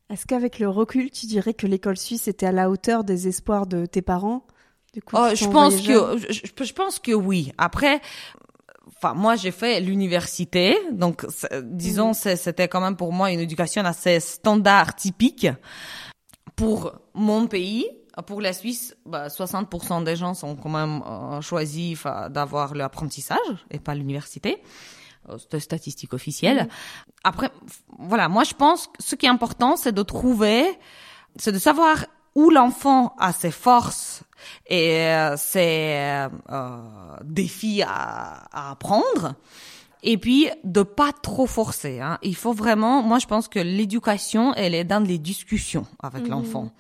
[0.10, 3.65] Est-ce qu'avec le recul, tu dirais que l'école suisse était à la hauteur des espoirs
[3.65, 4.46] de tes parents?
[4.94, 7.52] Du coup, oh, je pense que je, je, pense que oui.
[7.58, 8.00] Après,
[8.88, 11.26] enfin moi j'ai fait l'université, donc
[11.63, 12.36] disons mhm.
[12.38, 15.48] c'était quand même pour moi une éducation assez standard, typique
[16.56, 17.88] pour mon pays.
[18.28, 23.80] Pour la Suisse, bah, 60% des gens sont quand même euh, choisis d'avoir l'apprentissage et
[23.80, 24.62] pas l'université.
[25.30, 26.64] Euh, c'est statistique officielle.
[26.64, 26.70] Mhm.
[27.24, 27.50] Après,
[28.00, 30.66] voilà, moi je pense que ce qui est important, c'est de trouver,
[31.38, 34.24] c'est de savoir où l'enfant a ses forces
[34.68, 36.80] et euh, ses euh,
[37.24, 39.36] défis à, à, apprendre.
[40.04, 42.00] Et puis de pas trop forcer.
[42.00, 42.20] Hein.
[42.22, 43.02] Il faut vraiment.
[43.02, 46.30] Moi, je pense que l'éducation, elle est dans les discussions avec mhm.
[46.30, 46.72] l'enfant.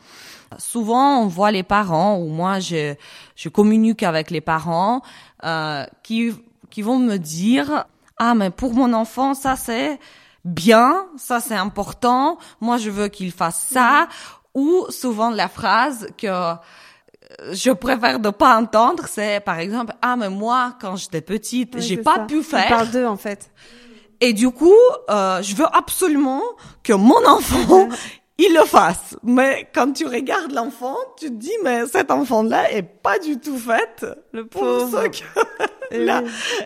[0.59, 2.93] Souvent, on voit les parents, ou moi, je,
[3.35, 5.01] je communique avec les parents
[5.43, 6.31] euh, qui
[6.69, 7.85] qui vont me dire
[8.17, 9.99] ah mais pour mon enfant ça c'est
[10.43, 14.07] bien, ça c'est important, moi je veux qu'il fasse ça,
[14.53, 16.53] ou souvent la phrase que
[17.51, 21.97] je préfère ne pas entendre, c'est par exemple ah mais moi quand j'étais petite j'ai
[21.97, 22.67] pas pu faire.
[22.67, 23.51] parle d'eux en fait.
[24.21, 24.73] Et du coup,
[25.09, 26.41] euh, je veux absolument
[26.83, 27.89] que mon enfant
[28.37, 29.15] il le fasse.
[29.23, 33.57] Mais quand tu regardes l'enfant, tu te dis mais cet enfant-là est pas du tout
[33.57, 35.23] fait le pour ce que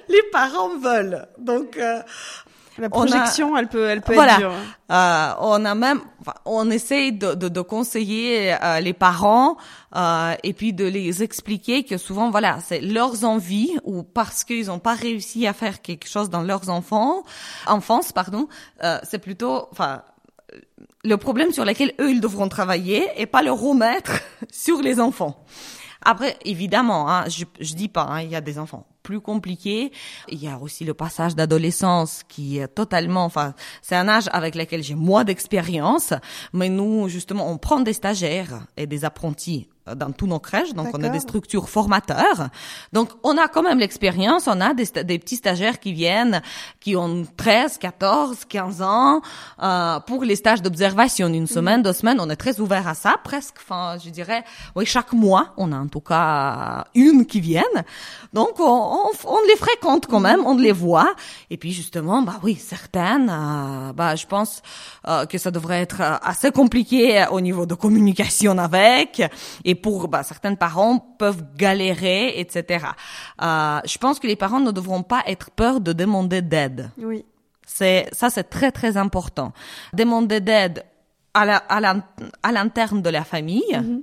[0.10, 1.27] les parents veulent.
[1.38, 2.01] Donc euh,
[2.79, 4.53] la projection, elle peut, elle peut être dure.
[4.91, 5.99] Euh, on a même,
[6.45, 9.58] on essaye de, de, de conseiller euh, les parents
[9.95, 14.67] euh, et puis de les expliquer que souvent, voilà, c'est leurs envies ou parce qu'ils
[14.67, 17.23] n'ont pas réussi à faire quelque chose dans leurs enfants,
[17.67, 18.47] enfance, pardon,
[18.84, 20.01] euh, c'est plutôt, enfin,
[21.03, 25.43] le problème sur lequel eux ils devront travailler et pas le remettre sur les enfants.
[26.01, 29.91] Après, évidemment, hein, je, je dis pas, hein, il y a des enfants plus compliqué.
[30.27, 34.53] Il y a aussi le passage d'adolescence qui est totalement, enfin, c'est un âge avec
[34.53, 36.13] lequel j'ai moins d'expérience,
[36.53, 40.88] mais nous, justement, on prend des stagiaires et des apprentis dans tous nos crèches, donc
[40.93, 42.49] on a des structures formateurs.
[42.93, 46.41] Donc on a quand même l'expérience, on a des, des, petits stagiaires qui viennent,
[46.80, 49.21] qui ont 13, 14, 15 ans,
[49.62, 51.47] euh, pour les stages d'observation, une mhm.
[51.47, 54.43] semaine, deux semaines, on est très ouvert à ça, presque, enfin je dirais,
[54.75, 57.63] oui, chaque mois, on a en tout cas une qui viennent.
[58.34, 61.13] Donc on, on, on les fréquente quand même, on les voit.
[61.49, 64.62] Et puis justement, bah oui, certaines, euh, bah je pense
[65.08, 69.21] euh, que ça devrait être assez compliqué au niveau de communication avec
[69.65, 72.86] et pour bah, certains parents peuvent galérer, etc.
[73.42, 76.92] Euh, je pense que les parents ne devront pas être peur de demander d'aide.
[76.98, 77.26] Oui.
[77.65, 79.54] C'est ça, c'est très très important.
[79.94, 80.84] Demander d'aide
[81.34, 83.72] à la, à l'interne de la famille.
[83.72, 84.02] Mm-hmm.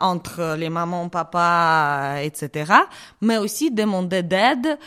[0.00, 2.72] entre les mamans, papa, etc.
[3.20, 4.78] Mais aussi demander d'aide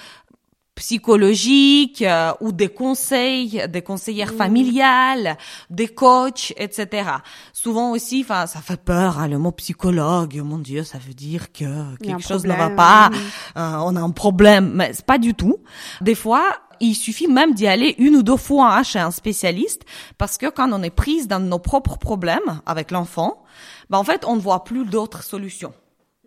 [0.82, 5.38] psychologiques euh, ou des conseils, des conseillères familiales,
[5.70, 7.08] des coachs, etc.
[7.54, 10.41] Souvent aussi, enfin, ça fait peur, hein, le mot psychologue.
[10.44, 13.12] Mon Dieu, ça veut dire que quelque chose ne va pas,
[13.58, 15.58] euh, on a un problème, mais c'est pas du tout.
[16.02, 16.41] Des fois,
[16.80, 19.84] il suffit même d'y aller une ou deux fois hein, chez un spécialiste
[20.17, 23.44] parce que quand on est prise dans nos propres problèmes avec l'enfant,
[23.91, 25.74] ben en fait, on ne voit plus d'autres solutions.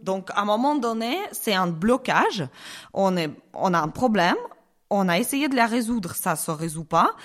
[0.04, 2.46] Donc, à un moment donné, c'est un blocage.
[2.92, 4.36] On est, on a un problème.
[4.90, 7.16] On a essayé de la résoudre, ça se résout pas.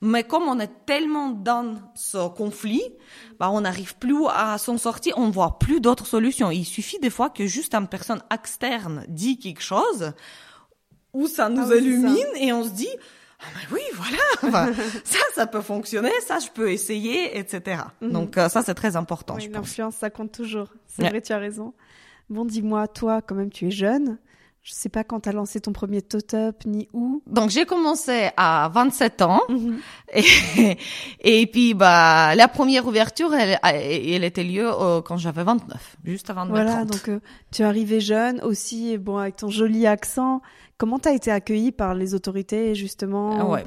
[0.00, 2.84] Mais comme on est tellement dans ce conflit,
[3.40, 5.14] bah, on n'arrive plus à s'en sortir.
[5.18, 6.52] On ne voit plus d'autres solutions.
[6.52, 10.12] Il suffit des fois que juste une personne externe dit quelque chose
[11.12, 12.88] où ça nous ah illumine et on se dit,
[13.40, 14.72] ah mais oui, voilà,
[15.04, 17.82] ça, ça peut fonctionner, ça, je peux essayer, etc.
[18.00, 18.12] Mhm.
[18.12, 19.34] Donc euh, ça, c'est très important.
[19.34, 20.68] Oui, l'influence, ça compte toujours.
[20.86, 21.74] C'est vrai, tu as raison.
[22.30, 24.18] Bon, dis-moi, toi, quand même, tu es jeune.
[24.62, 27.22] Je sais pas quand tu as lancé ton premier tot-up ni où.
[27.26, 29.78] Donc j'ai commencé à 27 ans mhm.
[30.12, 30.76] et,
[31.20, 36.28] et puis bah la première ouverture elle, elle était lieu euh, quand j'avais 29, juste
[36.28, 40.42] avant de Voilà, donc euh, tu es arrivé jeune aussi bon avec ton joli accent
[40.78, 43.64] Comment t'as été accueilli par les autorités justement ouais.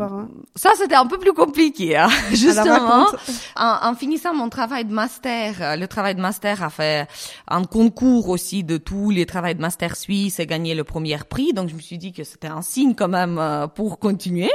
[0.55, 2.07] Ça c'était un peu plus compliqué, hein.
[2.31, 3.05] justement.
[3.57, 7.09] En, en, finissant mon travail de master, euh, le travail de master a fait
[7.49, 11.51] un concours aussi de tous les travaux de master suisses et gagné le premier prix,
[11.51, 14.51] donc je me suis dit que c'était un signe quand même euh, pour continuer.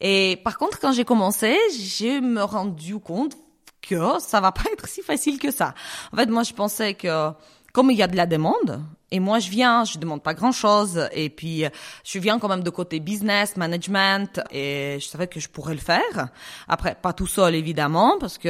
[0.00, 3.36] Et par contre, quand j'ai commencé, j'ai me rendu compte
[3.80, 5.74] que ça va pas être si facile que ça.
[6.12, 7.32] En fait, moi je pensais que
[7.72, 10.52] comme il y a de la demande, et moi je viens, je demande pas grand
[10.52, 11.64] chose, et puis
[12.04, 15.80] je viens quand même de côté business, management, et je savais que je pourrais le
[15.80, 16.28] faire.
[16.68, 18.48] Après, pas tout seul évidemment, parce que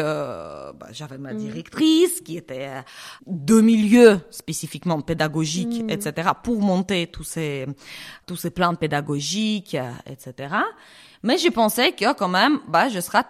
[0.72, 1.36] bah, j'avais ma mm.
[1.36, 2.70] directrice qui était
[3.26, 5.90] de milieu spécifiquement pédagogique, mm.
[5.90, 7.66] etc., pour monter tous ces
[8.26, 10.54] tous ces plans pédagogiques, etc.
[11.22, 13.24] Mais je pensais que quand même, bah, je serais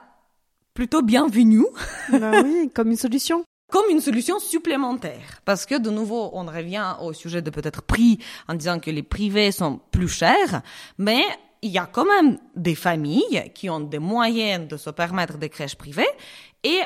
[0.74, 1.66] plutôt bienvenue.
[2.10, 5.40] Bah oui, comme une solution comme une solution supplémentaire.
[5.46, 9.02] Parce que de nouveau, on revient au sujet de peut-être prix en disant que les
[9.02, 10.60] privés sont plus chers,
[10.98, 11.24] mais
[11.62, 15.48] il y a quand même des familles qui ont des moyens de se permettre des
[15.48, 16.10] crèches privées
[16.62, 16.80] et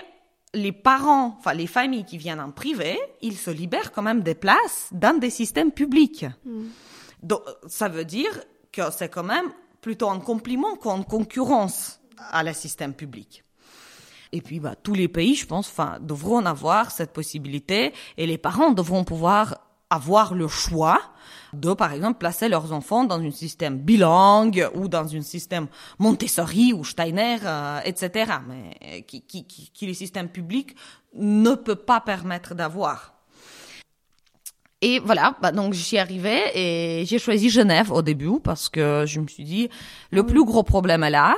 [0.55, 4.37] les parents, enfin les familles qui viennent en privé, ils se libèrent quand même des
[4.37, 6.25] places dans des systèmes publics.
[6.45, 6.69] Hmm.
[7.21, 8.31] Donc ça veut dire
[8.71, 13.43] que c'est quand même plutôt un compliment qu'une concurrence à le système public.
[14.37, 18.37] Et puis, bah, tous les pays, je pense, enfin, devront avoir cette possibilité et les
[18.37, 19.57] parents devront pouvoir
[19.89, 21.01] avoir le choix
[21.55, 25.69] de, par exemple, placer leurs enfants dans un système bilingue ou dans un système
[25.99, 30.77] Montessori ou Steiner, euh, etc., mais qui, qui, qui, qui le système public
[31.15, 33.16] ne peut pas permettre d'avoir.
[34.83, 39.05] Et voilà, bah donc j'y suis arrivée et j'ai choisi Genève au début parce que
[39.07, 39.71] je me suis dit
[40.11, 41.35] le plus gros problème est là.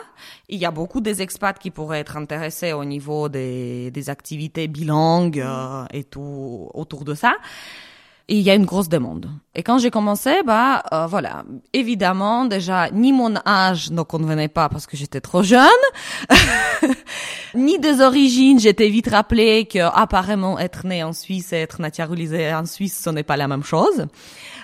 [0.49, 4.67] Il y a beaucoup des expats qui pourraient être intéressés au niveau des, des activités
[4.67, 7.37] bilingues euh, et tout autour de ça
[8.29, 9.31] il y a une grosse demande.
[9.55, 14.69] Et quand j'ai commencé, bah euh, voilà, évidemment déjà ni mon âge ne convenait pas
[14.69, 15.69] parce que j'étais trop jeune,
[17.55, 18.61] ni des origines.
[18.61, 23.11] J'étais vite rappelé que apparemment être né en Suisse et être naturalisé en Suisse, ce
[23.11, 24.07] n'est pas la même chose.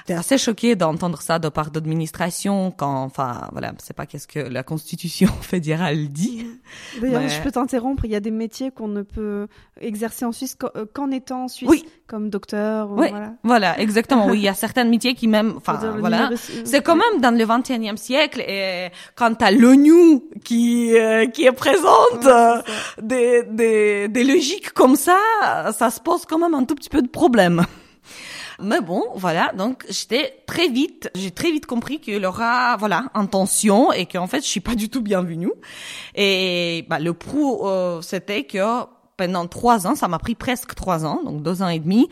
[0.07, 4.39] J'étais assez choquée d'entendre ça de part d'administration quand, enfin, voilà, c'est pas qu'est-ce que
[4.39, 6.47] la Constitution fédérale dit.
[7.01, 8.05] D'ailleurs, je peux t'interrompre.
[8.05, 9.47] Il y a des métiers qu'on ne peut
[9.81, 11.87] exercer en Suisse euh, qu'en étant en Suisse, oui.
[12.07, 12.91] comme docteur.
[12.91, 13.33] Oui, voilà.
[13.45, 14.27] voilà, exactement.
[14.27, 16.29] oui, il y a certains métiers qui même, enfin, voilà,
[16.65, 21.53] c'est quand même dans le 21e siècle et quand t'as l'ONU qui euh, qui est
[21.53, 22.29] présente,
[23.01, 25.17] des, des des logiques comme ça,
[25.73, 27.65] ça se pose quand même un tout petit peu de problème.
[28.61, 33.93] Mais bon, voilà, donc j'étais très vite, j'ai très vite compris qu'il aura, voilà, intention
[33.93, 35.53] et qu'en fait, je suis pas du tout bienvenue.
[36.15, 38.85] Et bah, le pro, euh, c'était que
[39.17, 42.09] pendant trois ans, ça m'a pris presque trois ans, donc deux ans et demi,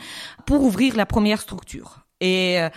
[0.46, 1.98] pour ouvrir la première structure.
[2.20, 2.68] Et euh,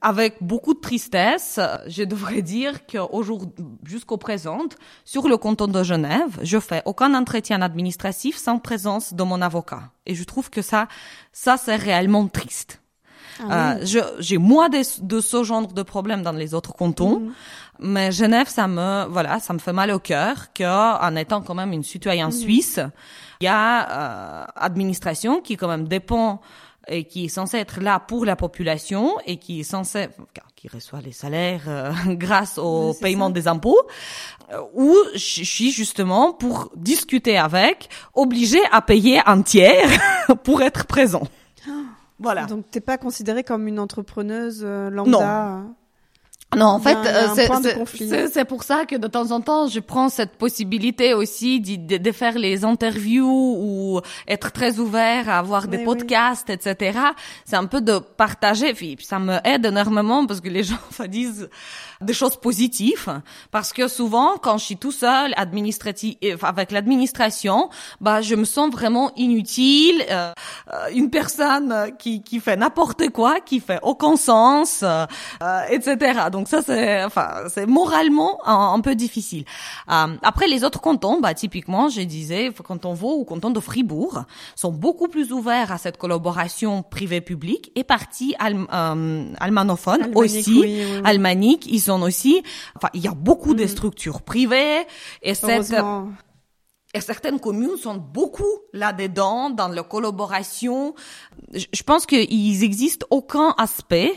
[0.00, 3.52] avec beaucoup de tristesse, je devrais dire qu'aujourd'hui,
[3.84, 4.60] jusqu'au présent,
[5.04, 9.90] sur le canton de Genève, je fais aucun entretien administratif sans présence de mon avocat.
[10.06, 10.88] Et je trouve que ça,
[11.32, 12.80] ça c'est réellement triste.
[13.40, 17.32] Ah euh, j'ai moins de, de, ce genre de problèmes dans les autres cantons, mm-hmm.
[17.80, 21.72] mais Genève, ça me, voilà, ça me fait mal au cœur qu'en étant quand même
[21.72, 22.40] une citoyenne mm-hmm.
[22.40, 22.80] suisse,
[23.40, 26.40] il y a euh, administration qui quand même dépend
[26.88, 30.08] et qui est censé être là pour la population et qui est censé
[30.56, 33.80] qui reçoit les salaires euh, grâce au paiement des impôts
[34.52, 39.90] euh, où je suis justement pour discuter avec obligé à payer un tiers
[40.44, 41.22] pour être présent.
[41.68, 41.72] Ah.
[42.18, 42.46] Voilà.
[42.46, 45.60] Donc t'es pas considérée comme une entrepreneuse euh, lambda.
[45.64, 45.74] Non.
[46.56, 50.36] Non, en fait, euh, c'est pour ça que de temps en temps, je prends cette
[50.36, 56.50] possibilité aussi de, de faire les interviews ou être très ouvert à avoir des podcasts,
[56.50, 56.98] etc.
[57.44, 58.72] C'est un peu de partager.
[58.74, 60.76] Puis ça me aide énormément parce que les gens
[61.08, 61.48] disent
[62.00, 67.70] des choses positives parce que souvent quand je suis tout seul administratif euh, avec l'administration
[68.00, 70.32] bah je me sens vraiment inutile euh,
[70.72, 75.06] euh, une personne qui qui fait n'importe quoi qui fait aucun sens euh,
[75.70, 79.44] etc donc ça c'est enfin c'est moralement un, peu difficile.
[79.88, 84.24] Après les autres cantons bah typiquement je disais canton Vaud ou canton de Fribourg
[84.56, 90.60] sont beaucoup plus ouverts à cette collaboration privée publique et partie almanophone aussi.
[90.60, 92.42] oui, almanique ils sont aussi,
[92.76, 93.68] enfin, il y a beaucoup de mm-hmm.
[93.68, 94.86] structures privées
[95.22, 95.74] et cette,
[96.94, 100.94] et certaines communes sont beaucoup là-dedans, dans la collaboration.
[101.52, 104.12] Je pense qu'il existe aucun aspect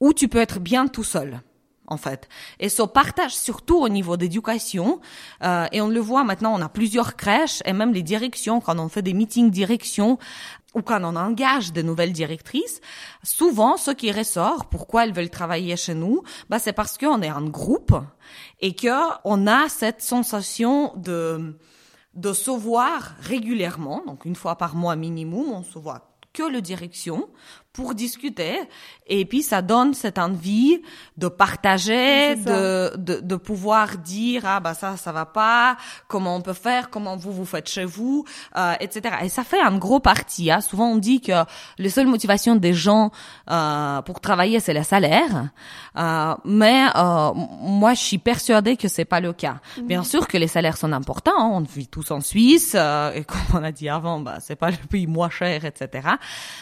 [0.00, 1.42] où tu peux être bien tout seul
[1.86, 2.28] en fait.
[2.60, 5.00] Et ce partage surtout au niveau d'éducation,
[5.42, 8.78] euh, et on le voit maintenant, on a plusieurs crèches, et même les directions, quand
[8.78, 10.18] on fait des meetings direction,
[10.74, 12.80] ou quand on engage de nouvelles directrices,
[13.22, 17.28] souvent ce qui ressort, pourquoi elles veulent travailler chez nous, bah c'est parce qu'on est
[17.28, 17.94] un groupe
[18.60, 18.88] et que
[19.24, 21.56] on a cette sensation de
[22.14, 26.60] de se voir régulièrement, donc une fois par mois minimum, on se voit que le
[26.60, 27.28] direction
[27.74, 28.60] pour discuter
[29.06, 30.80] et puis ça donne cette envie
[31.18, 36.40] de partager de, de, de pouvoir dire ah bah ça ça va pas comment on
[36.40, 38.24] peut faire comment vous vous faites chez vous
[38.56, 40.60] euh, etc et ça fait un gros parti hein.
[40.60, 41.32] souvent on dit que
[41.78, 43.10] les seules motivations des gens
[43.50, 45.50] euh, pour travailler c'est le salaire
[45.96, 49.86] euh, mais euh, moi je suis persuadée que c'est pas le cas mhm.
[49.88, 51.50] bien sûr que les salaires sont importants hein.
[51.52, 54.70] on vit tous en Suisse euh, et comme on a dit avant bah c'est pas
[54.70, 56.08] le pays moins cher etc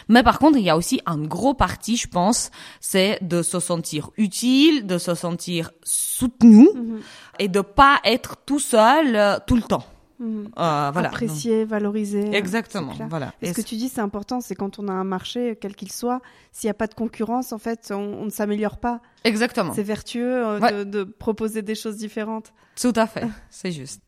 [0.09, 2.51] mais par contre il y a aussi un gros parti, je pense,
[2.81, 7.01] c'est de se sentir utile, de se sentir soutenu mhm.
[7.39, 9.85] et de pas être tout seul euh, tout le temps.
[10.19, 10.49] Mhm.
[10.59, 11.09] Euh, voilà.
[11.09, 12.35] Apprécier, valoriser.
[12.35, 12.93] Exactement.
[13.09, 13.33] Voilà.
[13.43, 15.91] Et ce que tu dis, c'est important, c'est quand on a un marché, quel qu'il
[15.91, 16.21] soit,
[16.53, 19.01] s'il n'y a pas de concurrence, en fait, on, on ne s'améliore pas.
[19.25, 19.73] Exactement.
[19.75, 22.53] C'est vertueux euh, de, de, proposer des choses différentes.
[22.81, 24.01] Tout à fait, c'est juste.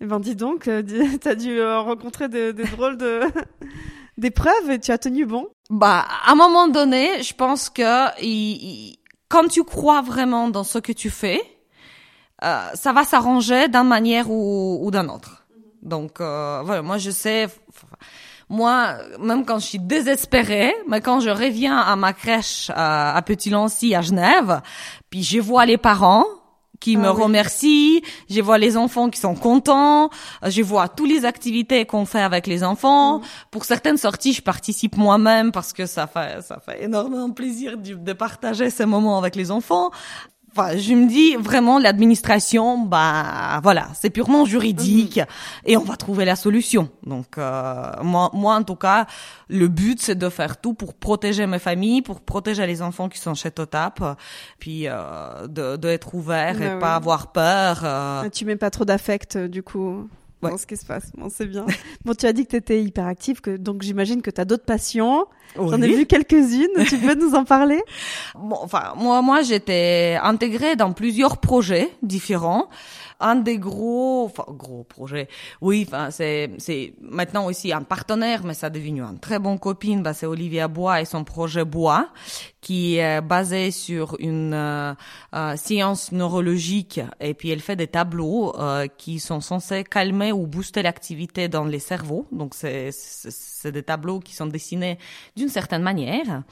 [0.00, 0.82] Eh ben dis donc, euh,
[1.20, 3.20] tu as dû euh, rencontrer des, des drôles de
[4.18, 5.48] d'épreuves et tu as tenu bon?
[5.70, 8.98] Bah, à un moment donné, je pense que il, il,
[9.28, 11.40] quand tu crois vraiment dans ce que tu fais,
[12.44, 15.46] euh, ça va s'arranger d'une manière ou, ou d'une autre.
[15.82, 17.46] Donc euh, voilà, moi je sais,
[18.48, 23.22] moi même quand je suis désespérée, mais quand je reviens à ma crèche à, à
[23.22, 24.60] Petit Lancy à Genève,
[25.10, 26.26] puis je vois les parents
[26.86, 27.22] qui ah, me oui.
[27.24, 30.08] remercient, je vois les enfants qui sont contents,
[30.44, 33.18] je vois toutes les activités qu'on fait avec les enfants.
[33.18, 33.22] Mmh.
[33.50, 37.94] Pour certaines sorties, je participe moi-même parce que ça fait ça fait énormément plaisir de,
[37.94, 39.90] de partager ces moments avec les enfants.
[40.58, 45.66] Enfin, je me dis vraiment l'administration, bah voilà, c'est purement juridique mmh.
[45.66, 46.88] et on va trouver la solution.
[47.04, 49.04] Donc euh, moi, moi en tout cas,
[49.48, 53.18] le but c'est de faire tout pour protéger mes familles, pour protéger les enfants qui
[53.18, 54.02] sont chez Totap,
[54.58, 57.80] puis euh, de, de être ouvert bah, et pas avoir peur.
[57.84, 58.30] Euh...
[58.30, 60.08] Tu mets pas trop d'affect du coup
[60.42, 60.50] ouais.
[60.50, 61.10] dans ce qui se passe.
[61.16, 61.66] Bon, c'est bien.
[62.04, 64.64] bon, tu as dit que tu étais hyperactive, que, donc j'imagine que tu as d'autres
[64.64, 65.26] passions.
[65.56, 65.68] Oui.
[65.70, 66.84] J'en ai vu quelques-unes.
[66.88, 67.82] tu peux nous en parler?
[68.34, 72.68] Bon, Enfin, moi, moi, j'étais intégrée dans plusieurs projets différents
[73.20, 75.28] un des gros, enfin gros projets.
[75.60, 79.58] Oui, enfin c'est c'est maintenant aussi un partenaire, mais ça est devenu une très bonne
[79.58, 80.02] copine.
[80.02, 82.08] Bah, c'est Olivia Bois et son projet Bois,
[82.60, 84.94] qui est basé sur une euh,
[85.34, 90.46] euh, science neurologique et puis elle fait des tableaux euh, qui sont censés calmer ou
[90.46, 92.26] booster l'activité dans les cerveaux.
[92.32, 94.98] Donc c'est c'est des tableaux qui sont dessinés
[95.36, 96.42] d'une certaine manière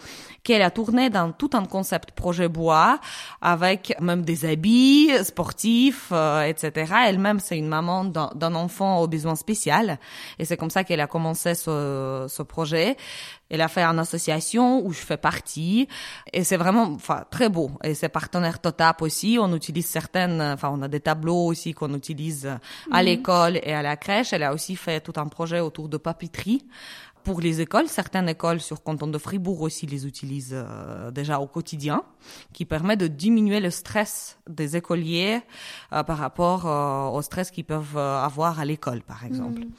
[0.42, 3.00] qu'elle a tourné dans tout un concept projet bois
[3.40, 6.92] avec même des habits sportifs euh, etc.
[7.08, 9.98] Elle-même c'est une maman d'un enfant au besoin spécial
[10.38, 12.96] et c'est comme ça qu'elle a commencé ce, ce projet.
[13.50, 15.86] Elle a fait une association où je fais partie
[16.32, 20.70] et c'est vraiment enfin très beau et c'est partenaire Totap aussi on utilise certaines enfin
[20.72, 22.58] on a des tableaux aussi qu'on utilise à
[23.00, 23.04] -hmm.
[23.04, 26.62] l'école et à la crèche elle a aussi fait tout un projet autour de papeterie
[27.24, 31.46] pour les écoles, certaines écoles sur canton de Fribourg aussi les utilisent euh, déjà au
[31.46, 32.04] quotidien,
[32.52, 35.40] qui permet de diminuer le stress des écoliers
[35.92, 39.62] euh, par rapport euh, au stress qu'ils peuvent avoir à l'école, par exemple.
[39.62, 39.70] Mmh.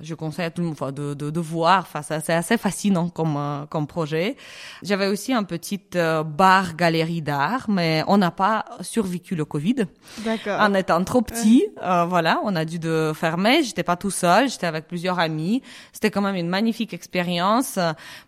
[0.00, 1.80] Je conseille à tout le monde enfin, de, de, de voir.
[1.80, 4.36] Enfin, c'est assez fascinant comme, euh, comme projet.
[4.82, 9.86] J'avais aussi un petit euh, bar galerie d'art, mais on n'a pas survécu le Covid.
[10.18, 10.60] D'accord.
[10.60, 13.62] En étant trop petit, euh, voilà, on a dû de fermer.
[13.62, 15.62] J'étais pas tout seul, j'étais avec plusieurs amis.
[15.92, 17.78] C'était quand même une magnifique expérience.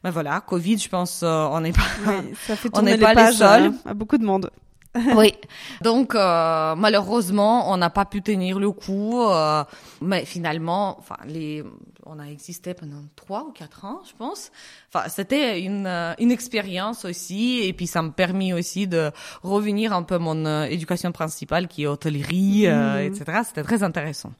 [0.02, 2.34] Mais voilà, Covid, je pense, euh, on n'est pas, oui,
[2.74, 3.72] on n'est pas les seuls.
[3.84, 4.50] À beaucoup de monde.
[5.16, 5.34] oui.
[5.82, 9.64] Donc euh, malheureusement, on n'a pas pu tenir le coup, euh,
[10.01, 11.64] mais finalement, enfin les,
[12.07, 14.53] on a existé pendant trois ou quatre ans, je pense.
[14.92, 19.11] Enfin, c'était une euh, une expérience aussi, et puis ça m'a permis aussi de
[19.42, 22.99] revenir un peu à mon euh, éducation principale qui est hôtellerie, mmh.
[23.01, 23.40] etc.
[23.45, 24.32] C'était très intéressant.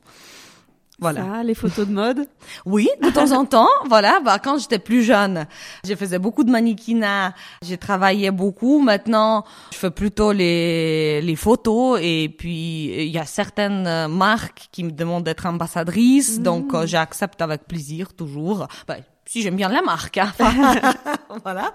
[1.01, 1.23] Voilà.
[1.23, 2.27] Ça, les photos de mode.
[2.67, 3.69] oui, de temps en temps.
[3.89, 4.21] Voilà.
[4.25, 5.47] Bah, quand j'étais plus jeune,
[5.87, 7.35] je faisais beaucoup de mannequinat.
[7.63, 8.81] J'ai travaillé beaucoup.
[8.81, 11.99] Maintenant, je fais plutôt les, les photos.
[12.01, 16.39] Et puis, il y a certaines marques qui me demandent d'être ambassadrice.
[16.39, 16.43] Mmh.
[16.43, 18.69] Donc, euh, j'accepte avec plaisir, toujours.
[18.87, 20.33] Bah, si j'aime bien la marque, hein.
[21.45, 21.75] voilà.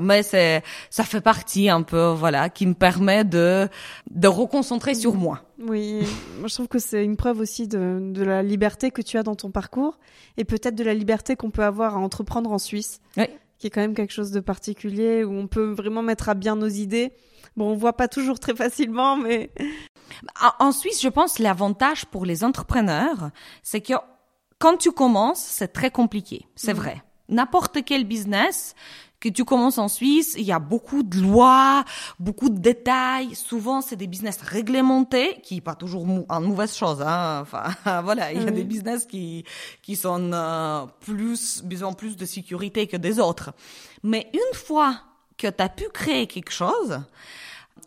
[0.00, 3.68] Mais c'est, ça fait partie un peu, voilà, qui me permet de
[4.10, 5.42] de reconcentrer sur moi.
[5.58, 6.06] Oui,
[6.38, 9.22] moi je trouve que c'est une preuve aussi de, de la liberté que tu as
[9.22, 9.98] dans ton parcours
[10.36, 13.26] et peut-être de la liberté qu'on peut avoir à entreprendre en Suisse, oui.
[13.58, 16.56] qui est quand même quelque chose de particulier où on peut vraiment mettre à bien
[16.56, 17.12] nos idées.
[17.56, 19.50] Bon, on voit pas toujours très facilement, mais
[20.58, 23.30] en Suisse, je pense l'avantage pour les entrepreneurs,
[23.62, 23.94] c'est que
[24.58, 26.76] quand tu commences, c'est très compliqué, c'est mmh.
[26.76, 27.02] vrai.
[27.28, 28.74] N'importe quel business
[29.20, 31.84] que tu commences en Suisse, il y a beaucoup de lois,
[32.20, 33.34] beaucoup de détails.
[33.34, 37.02] Souvent, c'est des business réglementés, qui pas toujours en mauvaise chose.
[37.02, 37.40] Hein.
[37.42, 37.64] Enfin,
[38.02, 38.54] voilà, il y a mmh.
[38.54, 39.44] des business qui
[39.82, 43.52] qui sont euh, plus, besoin plus de sécurité que des autres.
[44.02, 45.00] Mais une fois
[45.36, 47.00] que tu as pu créer quelque chose,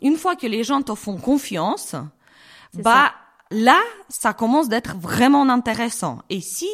[0.02, 1.94] une fois que les gens te font confiance,
[2.74, 3.12] bah ça
[3.52, 6.20] là, ça commence d'être vraiment intéressant.
[6.30, 6.68] Et si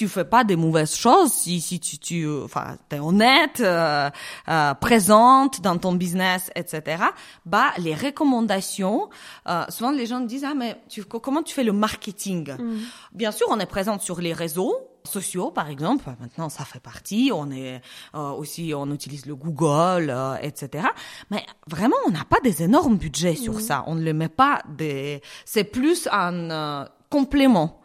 [0.00, 4.08] tu fais pas des mauvaises choses, si, si tu, tu enfin, t'es honnête, euh,
[4.48, 7.02] euh, présente dans ton business, etc.
[7.44, 9.10] Bah, les recommandations,
[9.46, 12.50] euh, souvent les gens disent ah mais tu, comment tu fais le marketing?
[12.50, 12.78] Mm.
[13.12, 14.74] Bien sûr, on est présente sur les réseaux,
[15.04, 16.04] sociaux, par exemple.
[16.18, 17.30] Maintenant, ça fait partie.
[17.34, 17.82] On est
[18.14, 20.84] euh, aussi, on utilise le Google, euh, etc.
[21.30, 23.60] Mais vraiment, on n'a pas des énormes budgets sur mmh.
[23.60, 23.84] ça.
[23.86, 25.20] On ne le met pas des.
[25.44, 27.79] C'est plus un euh, complément.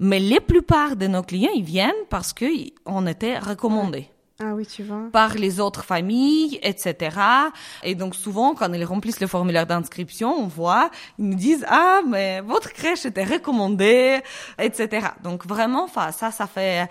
[0.00, 2.46] Mais les plupart de nos clients, ils viennent parce que
[2.86, 4.08] on était recommandés.
[4.40, 5.08] Ah oui, tu vois.
[5.10, 7.16] Par les autres familles, etc.
[7.82, 12.02] Et donc souvent, quand ils remplissent le formulaire d'inscription, on voit, ils nous disent ah
[12.06, 14.20] mais votre crèche était recommandée,
[14.60, 15.08] etc.
[15.24, 16.88] Donc vraiment, enfin ça, ça fait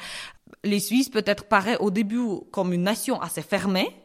[0.66, 3.96] les Suisses peut-être paraît au début comme une nation assez fermée.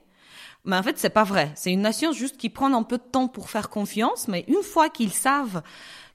[0.64, 1.50] Mais en fait, c'est pas vrai.
[1.56, 4.62] C'est une nation juste qui prend un peu de temps pour faire confiance, mais une
[4.62, 5.62] fois qu'ils savent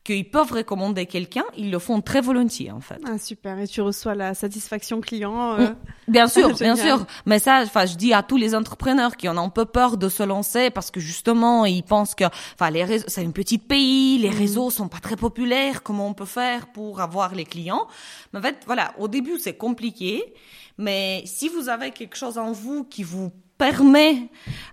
[0.07, 2.99] qu'ils peuvent recommander quelqu'un, ils le font très volontiers en fait.
[3.05, 5.59] Ah super, et tu reçois la satisfaction client.
[5.59, 5.67] Euh...
[6.07, 7.05] Bien sûr, bien sûr.
[7.25, 9.97] Mais ça, enfin, je dis à tous les entrepreneurs qui en ont un peu peur
[9.97, 13.57] de se lancer parce que justement, ils pensent que, enfin, les réseaux, c'est un petit
[13.57, 14.37] pays, les mm.
[14.37, 15.83] réseaux sont pas très populaires.
[15.83, 17.87] Comment on peut faire pour avoir les clients?
[18.31, 20.33] Mais en fait, voilà, au début c'est compliqué,
[20.77, 24.29] mais si vous avez quelque chose en vous qui vous permet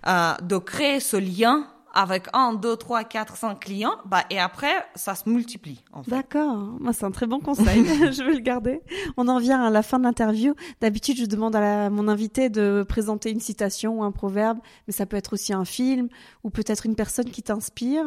[0.07, 4.85] euh, de créer ce lien avec un, deux, trois, quatre, cinq clients, bah, et après,
[4.95, 6.11] ça se multiplie, en fait.
[6.11, 6.57] D'accord.
[6.79, 7.85] Moi, c'est un très bon conseil.
[8.11, 8.81] je vais le garder.
[9.17, 10.53] On en vient à la fin de l'interview.
[10.81, 15.05] D'habitude, je demande à, mon invité de présenter une citation ou un proverbe, mais ça
[15.05, 16.09] peut être aussi un film
[16.43, 18.05] ou peut-être une personne qui t'inspire.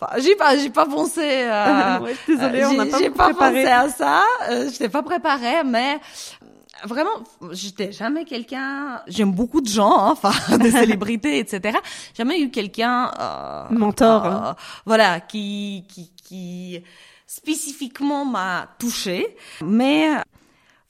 [0.00, 1.22] Enfin, j'ai pas, j'ai pas pensé.
[1.22, 4.22] Euh, ouais, désolée, on n'a pas, pas pensé à ça.
[4.50, 6.00] Euh, je t'ai pas préparé, mais
[6.84, 7.10] vraiment,
[7.52, 9.02] j'étais jamais quelqu'un.
[9.06, 11.78] J'aime beaucoup de gens, hein, enfin des célébrités, etc.
[12.16, 14.56] Jamais eu quelqu'un euh, mentor, euh, hein.
[14.86, 16.82] voilà, qui qui qui
[17.26, 19.36] spécifiquement m'a touché.
[19.62, 20.08] Mais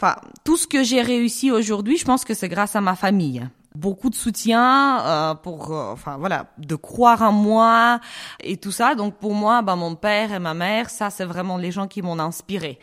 [0.01, 3.49] enfin, tout ce que j'ai réussi aujourd'hui, je pense que c'est grâce à ma famille
[3.79, 8.01] beaucoup de soutien euh, pour euh, enfin voilà de croire en moi
[8.41, 11.57] et tout ça donc pour moi bah mon père et ma mère ça c'est vraiment
[11.57, 12.79] les gens qui m'ont inspiré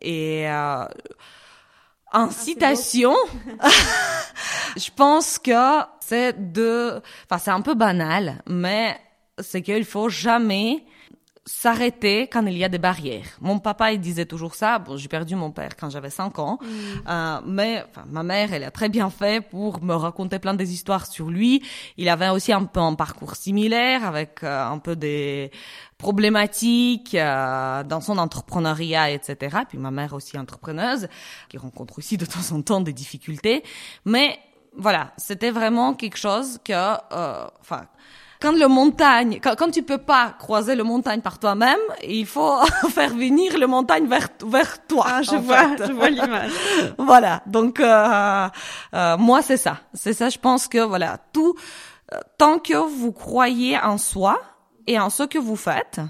[0.00, 0.84] et euh,
[2.12, 3.14] en ah, citation,
[4.76, 8.98] je pense que c'est de, enfin c'est un peu banal, mais
[9.38, 10.84] c'est qu'il faut jamais
[11.44, 13.26] s'arrêter quand il y a des barrières.
[13.40, 14.78] Mon papa, il disait toujours ça.
[14.78, 16.66] Bon, j'ai perdu mon père quand j'avais 5 ans, mm.
[17.08, 20.72] euh, mais enfin, ma mère, elle a très bien fait pour me raconter plein des
[20.72, 21.62] histoires sur lui.
[21.96, 25.50] Il avait aussi un peu un parcours similaire avec euh, un peu des
[25.98, 29.58] problématiques euh, dans son entrepreneuriat, etc.
[29.68, 31.08] Puis ma mère aussi entrepreneuse,
[31.48, 33.62] qui rencontre aussi de temps en temps des difficultés.
[34.04, 34.38] Mais
[34.76, 37.86] voilà, c'était vraiment quelque chose que, euh, enfin
[38.42, 42.58] quand le montagne, quand, quand tu peux pas croiser le montagne par toi-même, il faut
[42.90, 45.06] faire venir le montagne vers vers toi.
[45.08, 46.50] Ah, je vois, je vois l'image.
[46.98, 47.42] voilà.
[47.46, 48.48] Donc euh,
[48.94, 50.28] euh, moi c'est ça, c'est ça.
[50.28, 51.54] Je pense que voilà tout
[52.12, 54.40] euh, tant que vous croyez en soi
[54.88, 56.00] et en ce que vous faites,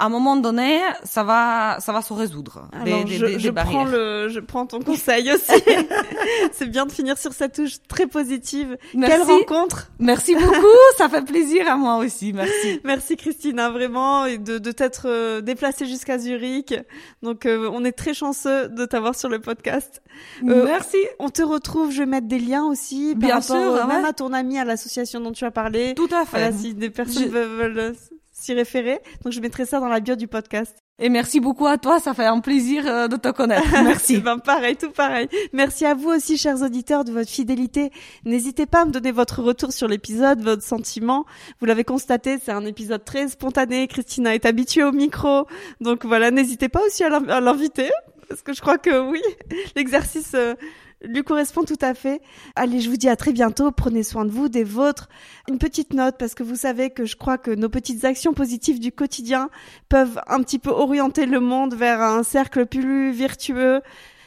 [0.00, 2.68] à un moment donné, ça va, ça va se résoudre.
[2.72, 5.62] Alors, des, je, des, je prends le, je prends ton conseil aussi.
[6.52, 8.76] c'est bien de finir sur cette touche très positive.
[8.94, 9.14] Merci.
[9.16, 12.32] Quelle rencontre Merci beaucoup, ça fait plaisir à moi aussi.
[12.32, 12.80] Merci.
[12.82, 16.74] Merci Christina, vraiment, et de, de t'être euh, déplacée jusqu'à Zurich.
[17.22, 20.02] Donc, euh, on est très chanceux de t'avoir sur le podcast.
[20.48, 20.96] Euh, Merci.
[21.18, 23.14] On te retrouve, je vais mettre des liens aussi.
[23.14, 23.94] Bien sûr, rapport, ouais.
[23.96, 25.94] même à ton ami, à l'association dont tu as parlé.
[25.94, 26.38] Tout à fait.
[26.38, 27.94] Voilà, si des personnes Je- veulent
[28.40, 29.00] s'y référer.
[29.22, 30.76] Donc, je mettrai ça dans la bio du podcast.
[31.02, 33.66] Et merci beaucoup à toi, ça fait un plaisir euh, de te connaître.
[33.72, 34.18] Merci.
[34.18, 35.28] Ben pareil, tout pareil.
[35.54, 37.90] Merci à vous aussi, chers auditeurs, de votre fidélité.
[38.26, 41.24] N'hésitez pas à me donner votre retour sur l'épisode, votre sentiment.
[41.58, 43.88] Vous l'avez constaté, c'est un épisode très spontané.
[43.88, 45.46] Christina est habituée au micro,
[45.80, 46.30] donc voilà.
[46.30, 47.90] N'hésitez pas aussi à l'inviter,
[48.28, 49.22] parce que je crois que oui,
[49.76, 50.54] l'exercice euh,
[51.02, 52.20] lui correspond tout à fait.
[52.56, 53.70] Allez, je vous dis à très bientôt.
[53.70, 55.08] Prenez soin de vous, des vôtres.
[55.48, 58.80] Une petite note parce que vous savez que je crois que nos petites actions positives
[58.80, 59.50] du quotidien
[59.88, 63.80] peuvent un petit peu orienter le monde vers un cercle plus vertueux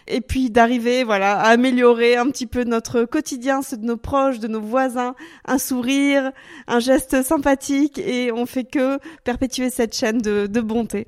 [0.08, 4.40] et puis d'arriver voilà à améliorer un petit peu notre quotidien, ceux de nos proches,
[4.40, 5.16] de nos voisins,
[5.46, 6.32] un sourire,
[6.68, 11.08] un geste sympathique et on fait que perpétuer cette chaîne de, de bonté.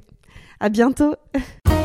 [0.59, 1.15] À bientôt.